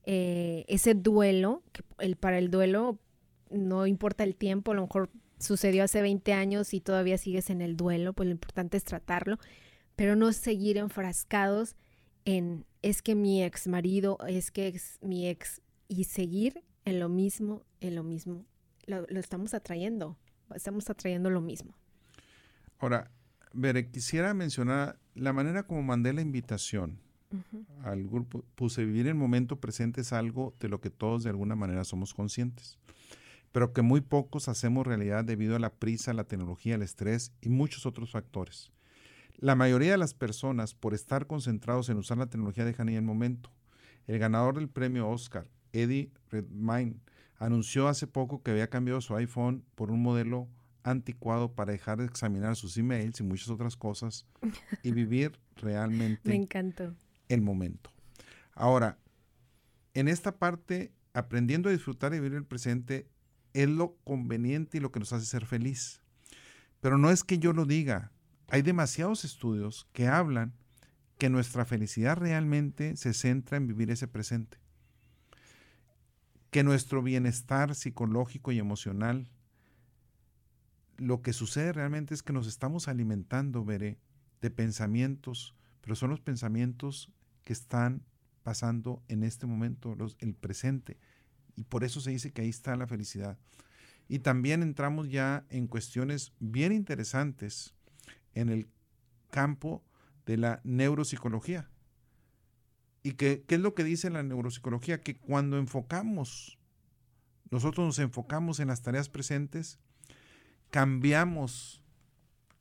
[0.08, 2.98] eh, ese duelo, que el, para el duelo
[3.52, 7.62] no importa el tiempo, a lo mejor sucedió hace 20 años y todavía sigues en
[7.62, 9.38] el duelo, pues lo importante es tratarlo,
[9.96, 11.76] pero no seguir enfrascados
[12.26, 17.10] en es que mi ex marido, es que es mi ex, y seguir en lo
[17.10, 18.46] mismo, en lo mismo.
[18.86, 20.18] Lo, estamos atrayendo,
[20.54, 21.76] estamos atrayendo lo mismo.
[22.80, 23.12] Ahora,
[23.54, 27.00] Bere, quisiera mencionar la manera como mandé la invitación
[27.84, 28.44] al grupo.
[28.56, 32.14] Puse vivir el momento presente es algo de lo que todos de alguna manera somos
[32.14, 32.78] conscientes
[33.54, 37.50] pero que muy pocos hacemos realidad debido a la prisa, la tecnología, el estrés y
[37.50, 38.72] muchos otros factores.
[39.38, 43.04] La mayoría de las personas, por estar concentrados en usar la tecnología, dejan ahí el
[43.04, 43.52] momento.
[44.08, 46.96] El ganador del premio Oscar, Eddie Redmayne,
[47.38, 50.48] anunció hace poco que había cambiado su iPhone por un modelo
[50.84, 54.26] anticuado para dejar de examinar sus emails y muchas otras cosas
[54.84, 56.96] y vivir realmente Me encantó.
[57.30, 57.92] el momento.
[58.54, 58.98] Ahora,
[59.94, 63.08] en esta parte, aprendiendo a disfrutar y vivir el presente,
[63.54, 66.02] es lo conveniente y lo que nos hace ser feliz.
[66.82, 68.12] Pero no es que yo lo diga.
[68.50, 70.54] Hay demasiados estudios que hablan
[71.18, 74.58] que nuestra felicidad realmente se centra en vivir ese presente.
[76.54, 79.28] Que nuestro bienestar psicológico y emocional,
[80.98, 83.98] lo que sucede realmente es que nos estamos alimentando, veré,
[84.40, 87.12] de pensamientos, pero son los pensamientos
[87.44, 88.06] que están
[88.44, 91.00] pasando en este momento, los, el presente.
[91.56, 93.40] Y por eso se dice que ahí está la felicidad.
[94.08, 97.74] Y también entramos ya en cuestiones bien interesantes
[98.36, 98.70] en el
[99.32, 99.84] campo
[100.28, 101.73] de la neuropsicología.
[103.04, 105.02] ¿Y qué, qué es lo que dice la neuropsicología?
[105.02, 106.58] Que cuando enfocamos,
[107.52, 109.80] nosotros nos enfocamos en las tareas presentes,
[110.72, 111.84] cambiamos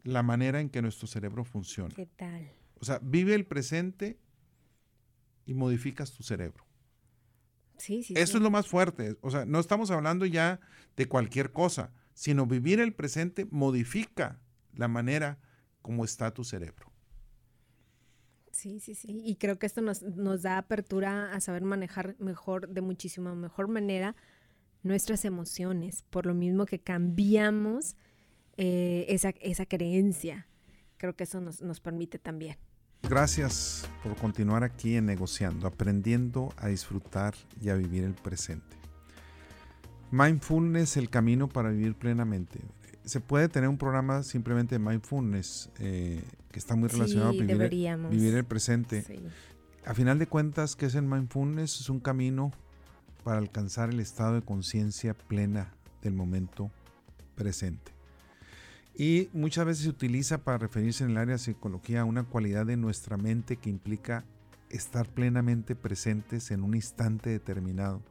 [0.03, 1.95] la manera en que nuestro cerebro funciona.
[1.95, 2.51] ¿Qué tal?
[2.81, 4.19] O sea, vive el presente
[5.47, 6.67] y modificas tu cerebro.
[7.89, 9.17] Eso es lo más fuerte.
[9.23, 10.61] O sea, no estamos hablando ya
[10.97, 14.41] de cualquier cosa, sino vivir el presente modifica
[14.75, 15.41] la manera
[15.81, 16.92] como está tu cerebro.
[18.53, 19.23] Sí, sí, sí.
[19.25, 20.03] Y creo que esto nos,
[20.43, 24.15] da apertura a saber manejar mejor, de muchísima mejor manera,
[24.83, 27.97] nuestras emociones, por lo mismo que cambiamos
[28.59, 30.47] eh, esa, esa creencia.
[30.99, 32.57] Creo que eso nos, nos permite también.
[33.03, 38.77] Gracias por continuar aquí en Negociando, aprendiendo a disfrutar y a vivir el presente.
[40.11, 42.61] Mindfulness, el camino para vivir plenamente.
[43.05, 48.35] Se puede tener un programa simplemente de mindfulness eh, que está muy relacionado a vivir,
[48.35, 49.05] el presente.
[49.85, 51.81] A final de cuentas, ¿qué es el mindfulness?
[51.81, 52.53] Es un camino
[53.25, 56.71] para alcanzar el estado de conciencia plena del momento
[57.35, 57.93] presente.
[58.95, 62.67] Y muchas veces se utiliza para referirse en el área de psicología a una cualidad
[62.67, 64.25] de nuestra mente que implica
[64.69, 68.03] estar plenamente presentes en un instante determinado,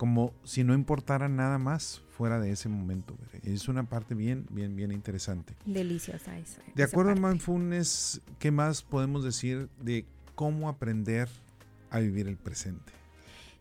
[0.00, 3.14] como si no importara nada más fuera de ese momento.
[3.42, 5.52] Es una parte bien, bien, bien interesante.
[5.66, 6.62] Deliciosa esa.
[6.74, 11.28] De acuerdo a Mindfulness, ¿qué más podemos decir de cómo aprender
[11.90, 12.94] a vivir el presente?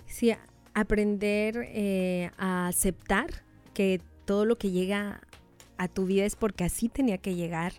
[0.08, 0.32] Sí,
[0.74, 5.20] aprender eh, a aceptar que todo lo que llega
[5.78, 7.74] a tu vida es porque así tenía que llegar.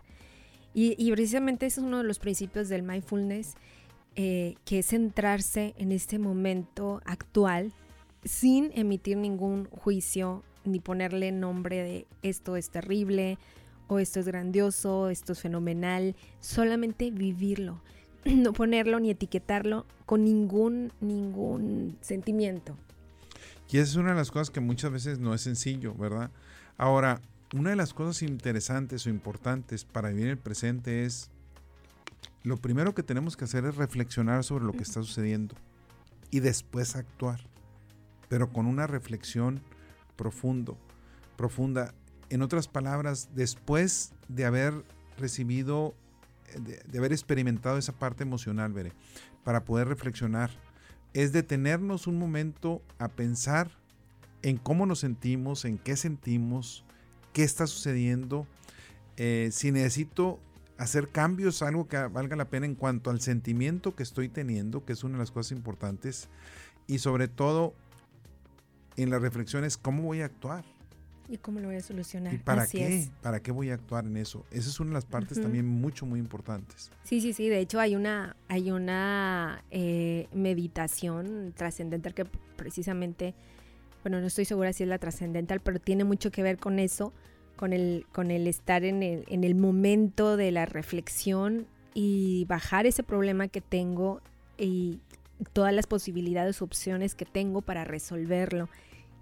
[0.75, 3.55] Y, precisamente ese es uno de los principios del mindfulness,
[4.16, 7.73] eh, que es centrarse en este momento actual
[8.24, 13.38] sin emitir ningún juicio ni ponerle nombre de esto es terrible
[13.88, 17.80] o esto es grandioso, esto es fenomenal, solamente vivirlo,
[18.24, 22.76] no ponerlo ni etiquetarlo con ningún, ningún sentimiento.
[23.70, 26.30] Y esa es una de las cosas que muchas veces no es sencillo, ¿verdad?
[26.76, 27.20] Ahora,
[27.54, 31.30] una de las cosas interesantes o importantes para vivir el presente es,
[32.42, 35.54] lo primero que tenemos que hacer es reflexionar sobre lo que está sucediendo
[36.30, 37.40] y después actuar,
[38.31, 39.61] pero con una reflexión
[40.16, 40.78] profundo,
[41.37, 41.93] profunda.
[42.31, 44.72] En otras palabras, después de haber
[45.18, 45.95] recibido,
[46.57, 48.72] de, haber experimentado esa parte emocional,
[49.43, 50.51] para poder reflexionar,
[51.12, 53.68] es detenernos un momento a pensar
[54.43, 56.85] en cómo nos sentimos, en qué sentimos,
[57.33, 58.47] qué está sucediendo,
[59.16, 60.39] eh, si necesito
[60.78, 64.93] hacer cambios, algo que valga la pena en cuanto al sentimiento que estoy teniendo, que
[64.93, 66.28] es una de las cosas importantes,
[66.87, 67.74] y sobre todo
[68.97, 70.64] en las reflexiones, cómo voy a actuar.
[71.30, 72.34] ¿Y cómo lo voy a solucionar?
[72.34, 73.09] ¿Y para qué?
[73.22, 74.45] ¿Para qué voy a actuar en eso?
[74.51, 76.91] Esa es una de las partes también mucho, muy importantes.
[77.05, 77.49] Sí, sí, sí.
[77.49, 82.24] De hecho, hay una, hay una eh, meditación trascendental que
[82.57, 83.36] precisamente,
[84.03, 87.12] bueno, no estoy segura si es la trascendental, pero tiene mucho que ver con eso,
[87.55, 92.86] con el, con el estar en el, en el momento de la reflexión y bajar
[92.86, 94.20] ese problema que tengo
[94.59, 94.99] y
[95.53, 98.68] todas las posibilidades, opciones que tengo para resolverlo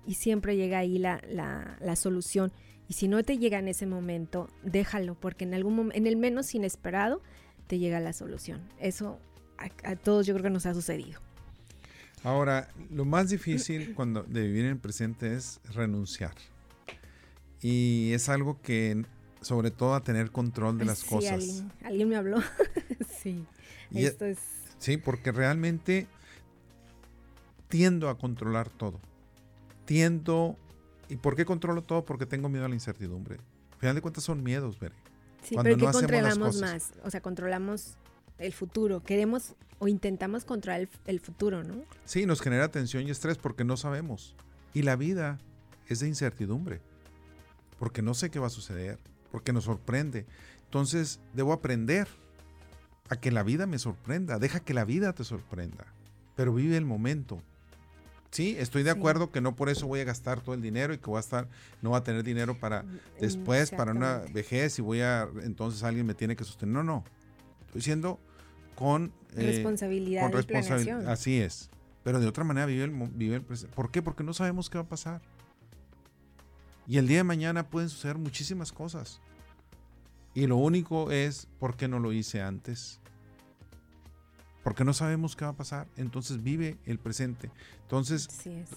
[0.06, 2.52] y siempre llega ahí la, la, solución.
[2.88, 6.16] Y si no te llega en ese momento, déjalo, porque en algún momento, en el
[6.16, 7.20] menos inesperado,
[7.66, 8.62] te llega la solución.
[8.80, 9.18] Eso
[9.58, 11.20] a, todos yo creo que nos ha sucedido.
[12.24, 16.34] Ahora, lo más difícil cuando de vivir en el presente es renunciar.
[17.60, 19.04] Y es algo que,
[19.42, 21.32] sobre todo, a tener control de las cosas.
[21.32, 22.38] Alguien, alguien me habló.
[23.22, 23.44] sí.
[23.92, 24.38] Esto es...
[24.78, 26.06] Sí, porque realmente
[27.68, 29.00] tiendo a controlar todo
[29.88, 30.58] tiendo...
[31.08, 32.04] ¿Y por qué controlo todo?
[32.04, 33.36] Porque tengo miedo a la incertidumbre.
[33.72, 34.94] Al final de cuentas son miedos, Bere.
[35.42, 36.92] Sí, pero no controlamos más.
[37.02, 37.96] O sea, controlamos
[38.36, 39.02] el futuro.
[39.02, 41.82] Queremos o intentamos controlar el, futuro, ¿no?
[42.04, 44.36] Sí, nos genera tensión y estrés porque no sabemos.
[44.74, 45.38] Y la vida
[45.86, 46.82] es de incertidumbre.
[47.78, 48.98] Porque no sé qué va a suceder.
[49.32, 50.26] Porque nos sorprende.
[50.66, 52.08] Entonces, debo aprender
[53.08, 54.38] a que la vida me sorprenda.
[54.38, 55.86] Deja que la vida te sorprenda.
[56.36, 57.42] Pero vive el momento.
[58.30, 60.98] Sí, estoy de acuerdo que no por eso voy a gastar todo el dinero y
[60.98, 61.48] que voy a estar,
[61.80, 65.82] no voy a tener dinero para mm, después, para una vejez y voy a, entonces
[65.82, 66.74] alguien me tiene que sostener.
[66.74, 67.04] No, no.
[67.66, 68.20] Estoy diciendo
[68.74, 70.22] con eh, responsabilidad.
[70.22, 71.08] Con responsabilidad.
[71.08, 71.70] Así es.
[72.04, 73.74] Pero de otra manera vive el, vive el presente.
[73.74, 74.02] ¿Por qué?
[74.02, 75.22] Porque no sabemos qué va a pasar.
[76.86, 79.20] Y el día de mañana pueden suceder muchísimas cosas.
[80.38, 83.00] Y lo único es, ¿por qué no lo hice antes?
[84.68, 85.88] porque no sabemos qué va a pasar.
[85.96, 87.50] Entonces vive el presente.
[87.84, 88.28] Entonces,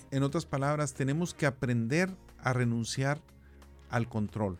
[0.09, 2.09] en otras palabras, tenemos que aprender
[2.39, 3.19] a renunciar
[3.89, 4.57] al control.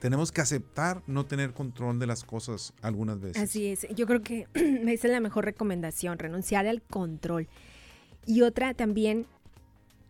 [0.00, 3.40] Tenemos que aceptar no tener control de las cosas algunas veces.
[3.40, 3.86] Así es.
[3.94, 7.46] Yo creo que esa es la mejor recomendación, renunciar al control.
[8.26, 9.26] Y otra también,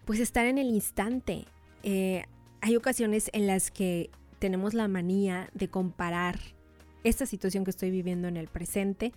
[0.06, 1.44] pues estar en el instante.
[1.82, 2.24] Eh,
[2.62, 4.08] hay ocasiones en las que
[4.40, 6.40] tenemos la manía de comparar
[7.04, 9.12] esta situación que estoy viviendo en el presente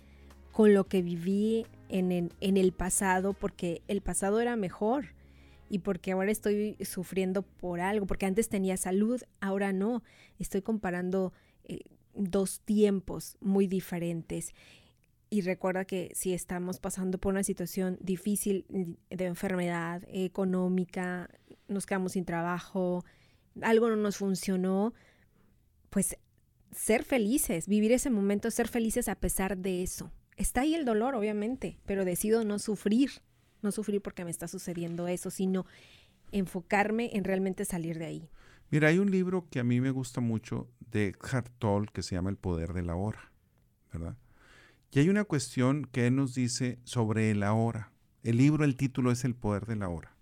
[0.52, 5.06] con lo que viví en, el pasado, porque el pasado era mejor
[5.68, 10.04] y porque ahora estoy sufriendo por algo, porque antes tenía salud, ahora no.
[10.38, 11.32] Estoy comparando
[11.64, 11.80] eh,
[12.14, 14.54] dos tiempos muy diferentes.
[15.30, 21.30] Y recuerda que si estamos pasando por una situación difícil de enfermedad económica,
[21.66, 23.04] nos quedamos sin trabajo,
[23.60, 24.94] algo no nos funcionó,
[25.94, 26.18] pues
[26.72, 31.14] ser felices, vivir ese momento, ser felices a pesar de eso está ahí el dolor,
[31.14, 33.10] obviamente, pero decido no sufrir,
[33.62, 35.66] no sufrir porque me está sucediendo eso, sino
[36.32, 38.28] enfocarme en realmente salir de ahí.
[38.70, 41.52] Mira, hay un libro que a mí me gusta mucho de Eckhart
[41.92, 43.30] que se llama El poder de la hora,
[43.92, 44.16] ¿verdad?
[44.90, 47.92] Y hay una cuestión que él nos dice sobre el ahora.
[48.22, 50.16] El libro, el título es El poder de la hora.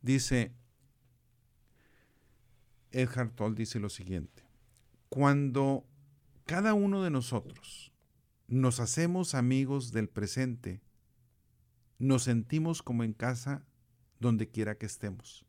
[0.00, 0.52] Dice,
[2.90, 4.41] Eckhart dice lo siguiente,
[5.12, 5.86] cuando
[6.46, 7.92] cada uno de nosotros
[8.48, 10.80] nos hacemos amigos del presente,
[11.98, 13.62] nos sentimos como en casa
[14.20, 15.44] donde quiera que estemos.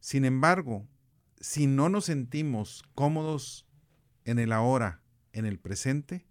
[0.00, 0.88] Sin embargo,
[1.38, 3.66] si no nos sentimos cómodos
[4.24, 5.02] en el ahora,
[5.34, 6.24] en el presente,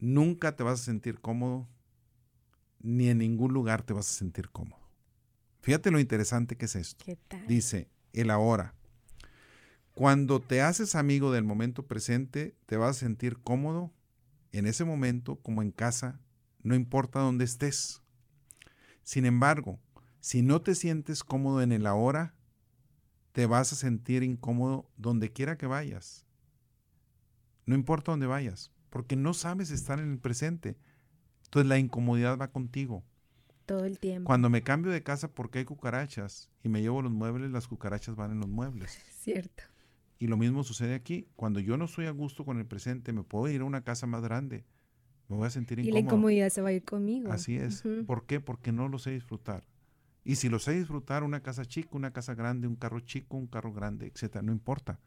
[0.00, 1.68] nunca te vas a sentir cómodo,
[2.80, 4.90] ni en ningún lugar te vas a sentir cómodo.
[5.60, 7.04] Fíjate lo interesante que es esto.
[7.46, 8.74] Dice, el ahora.
[9.94, 13.92] Cuando te haces amigo del momento presente, te vas a sentir cómodo
[14.52, 16.20] en ese momento como en casa,
[16.62, 18.02] no importa dónde estés.
[19.02, 19.78] Sin embargo,
[20.20, 22.34] si no te sientes cómodo en el ahora,
[23.32, 26.26] te vas a sentir incómodo donde quiera que vayas.
[27.66, 30.76] No importa dónde vayas, porque no sabes estar en el presente.
[31.44, 33.04] Entonces la incomodidad va contigo.
[33.66, 34.26] Todo el tiempo.
[34.26, 38.16] Cuando me cambio de casa porque hay cucarachas y me llevo los muebles, las cucarachas
[38.16, 38.98] van en los muebles.
[39.20, 39.62] Cierto.
[40.20, 41.26] Y lo mismo sucede aquí.
[41.34, 44.06] Cuando yo no estoy a gusto con el presente, me puedo ir a una casa
[44.06, 44.66] más grande.
[45.28, 45.98] Me voy a sentir incómodo.
[45.98, 47.32] Y la incomodidad se va a ir conmigo.
[47.32, 47.82] Así es.
[48.06, 48.38] ¿Por qué?
[48.38, 49.64] Porque no lo sé disfrutar.
[50.22, 53.46] Y si lo sé disfrutar, una casa chica, una casa grande, un carro chico, un
[53.46, 55.00] carro grande, etcétera, no importa,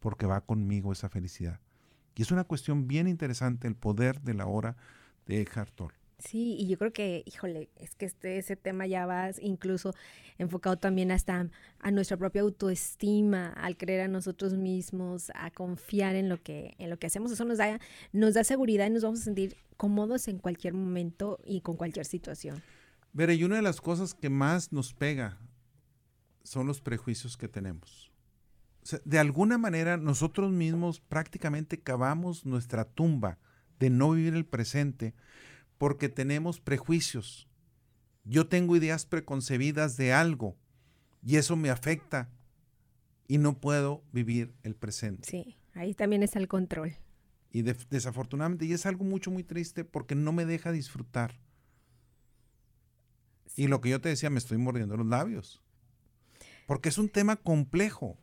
[0.00, 1.60] porque va conmigo esa felicidad.
[2.14, 4.76] Y es una cuestión bien interesante el poder de la hora
[5.24, 5.96] de Eckhart Tolle.
[6.18, 9.94] Sí, y yo creo que, híjole, es que este, ese tema ya va incluso
[10.36, 11.48] enfocado también hasta
[11.78, 16.90] a nuestra propia autoestima, al creer a nosotros mismos, a confiar en lo que, en
[16.90, 17.30] lo que hacemos.
[17.30, 17.78] Eso nos da,
[18.12, 22.04] nos da seguridad y nos vamos a sentir cómodos en cualquier momento y con cualquier
[22.04, 22.60] situación.
[23.12, 25.38] Veré, y una de las cosas que más nos pega
[26.42, 28.10] son los prejuicios que tenemos.
[29.04, 33.38] de alguna manera nosotros mismos prácticamente cavamos nuestra tumba
[33.78, 35.14] de no vivir el presente
[35.78, 37.48] porque tenemos prejuicios.
[38.24, 40.56] Yo tengo ideas preconcebidas de algo
[41.22, 42.28] y eso me afecta
[43.26, 45.28] y no puedo vivir el presente.
[45.28, 46.94] Sí, ahí también está el control.
[47.50, 51.38] Y desafortunadamente, y es algo mucho, muy triste porque no me deja disfrutar.
[53.56, 55.62] Y lo que yo te decía, me estoy mordiendo los labios.
[56.66, 58.18] Porque es un tema complejo.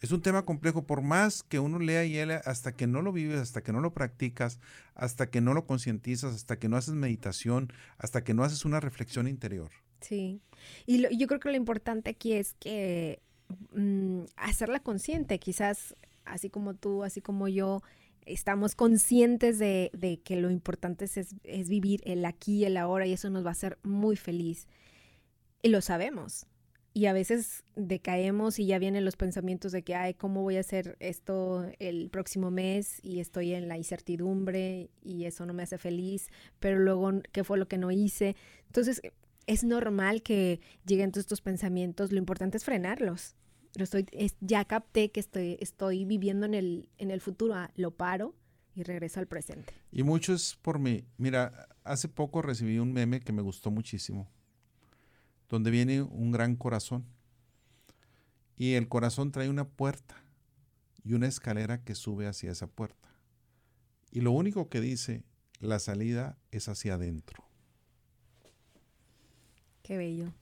[0.00, 3.12] Es un tema complejo, por más que uno lea y lea, hasta que no lo
[3.12, 4.60] vives, hasta que no lo practicas,
[4.94, 8.80] hasta que no lo concientizas, hasta que no haces meditación, hasta que no haces una
[8.80, 9.70] reflexión interior.
[10.00, 10.40] Sí,
[10.84, 13.20] y yo creo que lo importante aquí es que
[13.72, 15.94] mm, hacerla consciente, quizás
[16.26, 17.82] así como tú, así como yo,
[18.26, 23.12] estamos conscientes de, que lo importante es, es, vivir el aquí y el ahora y
[23.14, 24.66] eso nos va a hacer muy feliz.
[25.62, 26.46] Y lo sabemos
[26.96, 30.60] y a veces decaemos y ya vienen los pensamientos de que, ay, ¿cómo voy a
[30.60, 33.00] hacer esto el próximo mes?
[33.02, 37.58] Y estoy en la incertidumbre y eso no me hace feliz, pero luego, ¿qué fue
[37.58, 38.34] lo que no hice?
[38.68, 39.02] Entonces,
[39.46, 43.36] es normal que lleguen todos estos pensamientos, lo importante es frenarlos.
[43.74, 44.06] Lo estoy,
[44.40, 48.34] ya capté que estoy, estoy viviendo en el, en el futuro, ah, lo paro
[48.74, 49.74] y regreso al presente.
[49.92, 51.04] Y mucho es por mí.
[51.18, 54.30] Mira, hace poco recibí un meme que me gustó muchísimo
[55.48, 57.04] donde viene un gran corazón.
[58.56, 60.16] Y el corazón trae una puerta
[61.04, 63.08] y una escalera que sube hacia esa puerta.
[64.10, 65.24] Y lo único que dice,
[65.60, 67.44] la salida es hacia adentro.
[69.82, 70.32] Qué bello.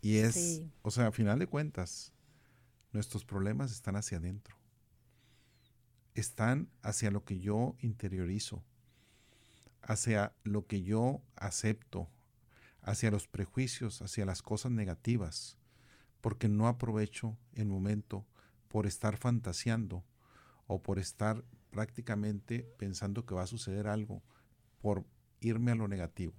[0.00, 2.12] Y es, o sea, a final de cuentas,
[2.92, 4.56] nuestros problemas están hacia adentro.
[6.14, 8.64] Están hacia lo que yo interiorizo,
[9.82, 12.08] hacia lo que yo acepto,
[12.82, 15.56] hacia los prejuicios, hacia las cosas negativas,
[16.20, 18.26] porque no aprovecho el momento
[18.68, 20.04] por estar fantaseando
[20.66, 24.22] o por estar prácticamente pensando que va a suceder algo,
[24.80, 25.04] por
[25.40, 26.34] irme a lo negativo.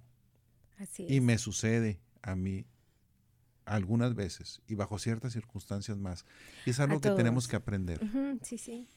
[0.78, 2.66] Así Y me sucede a mí
[3.64, 6.24] algunas veces y bajo ciertas circunstancias más.
[6.66, 8.00] Y es algo que tenemos que aprender.
[8.42, 8.88] sí, sí.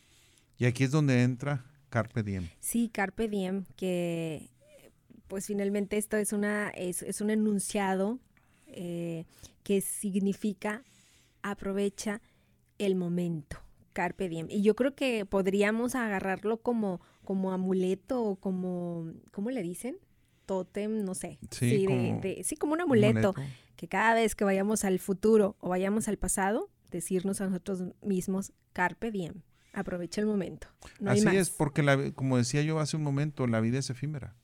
[0.57, 2.49] Y aquí es donde entra Carpe Diem.
[2.59, 4.49] Sí, Carpe Diem, que
[5.27, 8.19] pues finalmente esto es, una, es, un enunciado
[8.67, 9.25] eh,
[9.63, 10.83] que significa
[11.41, 12.21] aprovecha
[12.77, 13.57] el momento,
[13.93, 14.47] carpe diem.
[14.49, 19.97] Y yo creo que podríamos agarrarlo como, como amuleto o como, ¿cómo le dicen?
[20.45, 21.39] Tótem, no sé.
[21.51, 23.33] Sí, como, sí, como un amuleto,
[23.75, 28.53] Que cada vez que vayamos al futuro o vayamos al pasado, decirnos a nosotros mismos,
[28.71, 29.41] carpe diem.
[29.73, 30.67] Aprovecha el momento.
[31.05, 34.35] Así es, porque la, como decía yo hace un momento, la vida es efímera.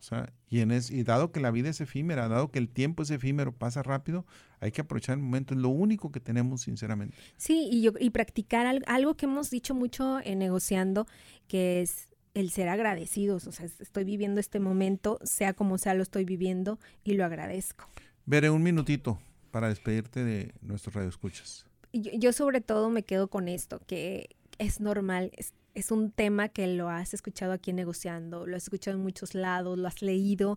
[0.00, 2.70] O sea, y, en es, y dado que la vida es efímera, dado que el
[2.70, 4.24] tiempo es efímero, pasa rápido,
[4.58, 5.52] hay que aprovechar el momento.
[5.52, 7.16] Es lo único que tenemos, sinceramente.
[7.36, 11.06] Sí, y, yo, y practicar algo que hemos dicho mucho en negociando,
[11.48, 13.46] que es el ser agradecidos.
[13.46, 17.86] O sea, estoy viviendo este momento, sea como sea, lo estoy viviendo y lo agradezco.
[18.24, 19.20] Veré un minutito
[19.50, 21.66] para despedirte de nuestros radioescuchas.
[21.92, 25.32] Yo, yo sobre todo me quedo con esto, que es normal,
[25.74, 29.78] es un tema que lo has escuchado aquí negociando, lo has escuchado en muchos lados,
[29.78, 30.56] lo has leído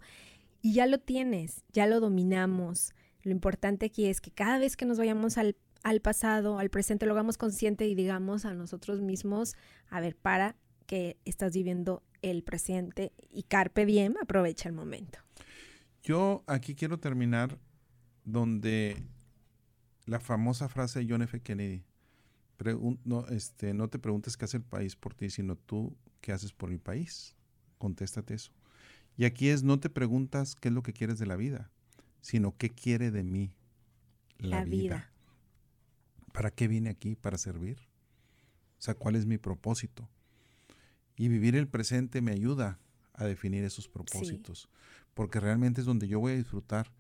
[0.62, 2.94] y ya lo tienes, ya lo dominamos.
[3.22, 5.56] Lo importante aquí es que cada vez que nos vayamos al,
[6.02, 9.56] pasado, al presente, lo hagamos consciente y digamos a nosotros mismos,
[9.90, 15.20] a ver, para que estás viviendo el presente y carpe diem, aprovecha el momento.
[16.04, 17.58] Yo aquí quiero terminar
[18.26, 19.02] donde
[20.06, 21.40] la famosa frase de John F.
[21.40, 21.86] Kennedy,
[23.04, 26.54] no, este, no te preguntes qué hace el país por ti, sino tú qué haces
[26.54, 27.36] por mi país.
[27.78, 28.52] Contéstate eso.
[29.18, 31.70] Y aquí es, no te preguntas qué es lo que quieres de la vida,
[32.22, 33.54] sino qué quiere de mí
[34.40, 35.12] la, vida.
[36.32, 37.16] ¿Para qué vine aquí?
[37.16, 37.78] Para servir.
[38.80, 40.10] O sea, ¿cuál es mi propósito?
[41.16, 42.80] Y vivir el presente me ayuda
[43.14, 44.68] a definir esos propósitos,
[45.14, 46.92] porque realmente es donde yo voy a disfrutar.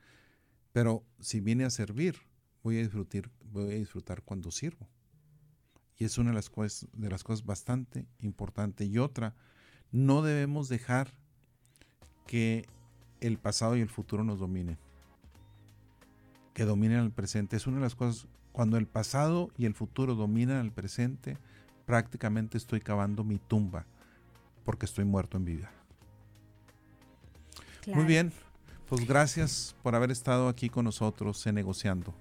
[0.72, 2.16] Pero si vine a servir,
[2.64, 4.88] voy a disfrutar, voy a disfrutar cuando sirvo.
[5.98, 8.88] Y es una de las, cosas, de las cosas bastante importantes.
[8.88, 9.36] Y otra,
[9.92, 11.14] no debemos dejar
[12.26, 12.68] que
[13.22, 14.78] el pasado y el futuro nos dominen.
[16.54, 17.56] Que dominen el presente.
[17.56, 21.38] Es una de las cosas, cuando el pasado y el futuro dominan el presente,
[21.86, 23.86] prácticamente estoy cavando mi tumba
[24.64, 25.72] porque estoy muerto en vida.
[27.94, 28.32] Muy bien,
[28.88, 32.16] pues gracias por haber estado aquí con nosotros en Negociando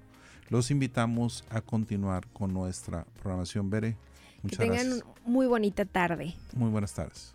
[0.49, 3.71] los invitamos a continuar con nuestra programación.
[3.71, 3.97] Bere,
[4.43, 6.35] muchas que tengan muy bonita tarde.
[6.55, 7.35] Muy buenas tardes.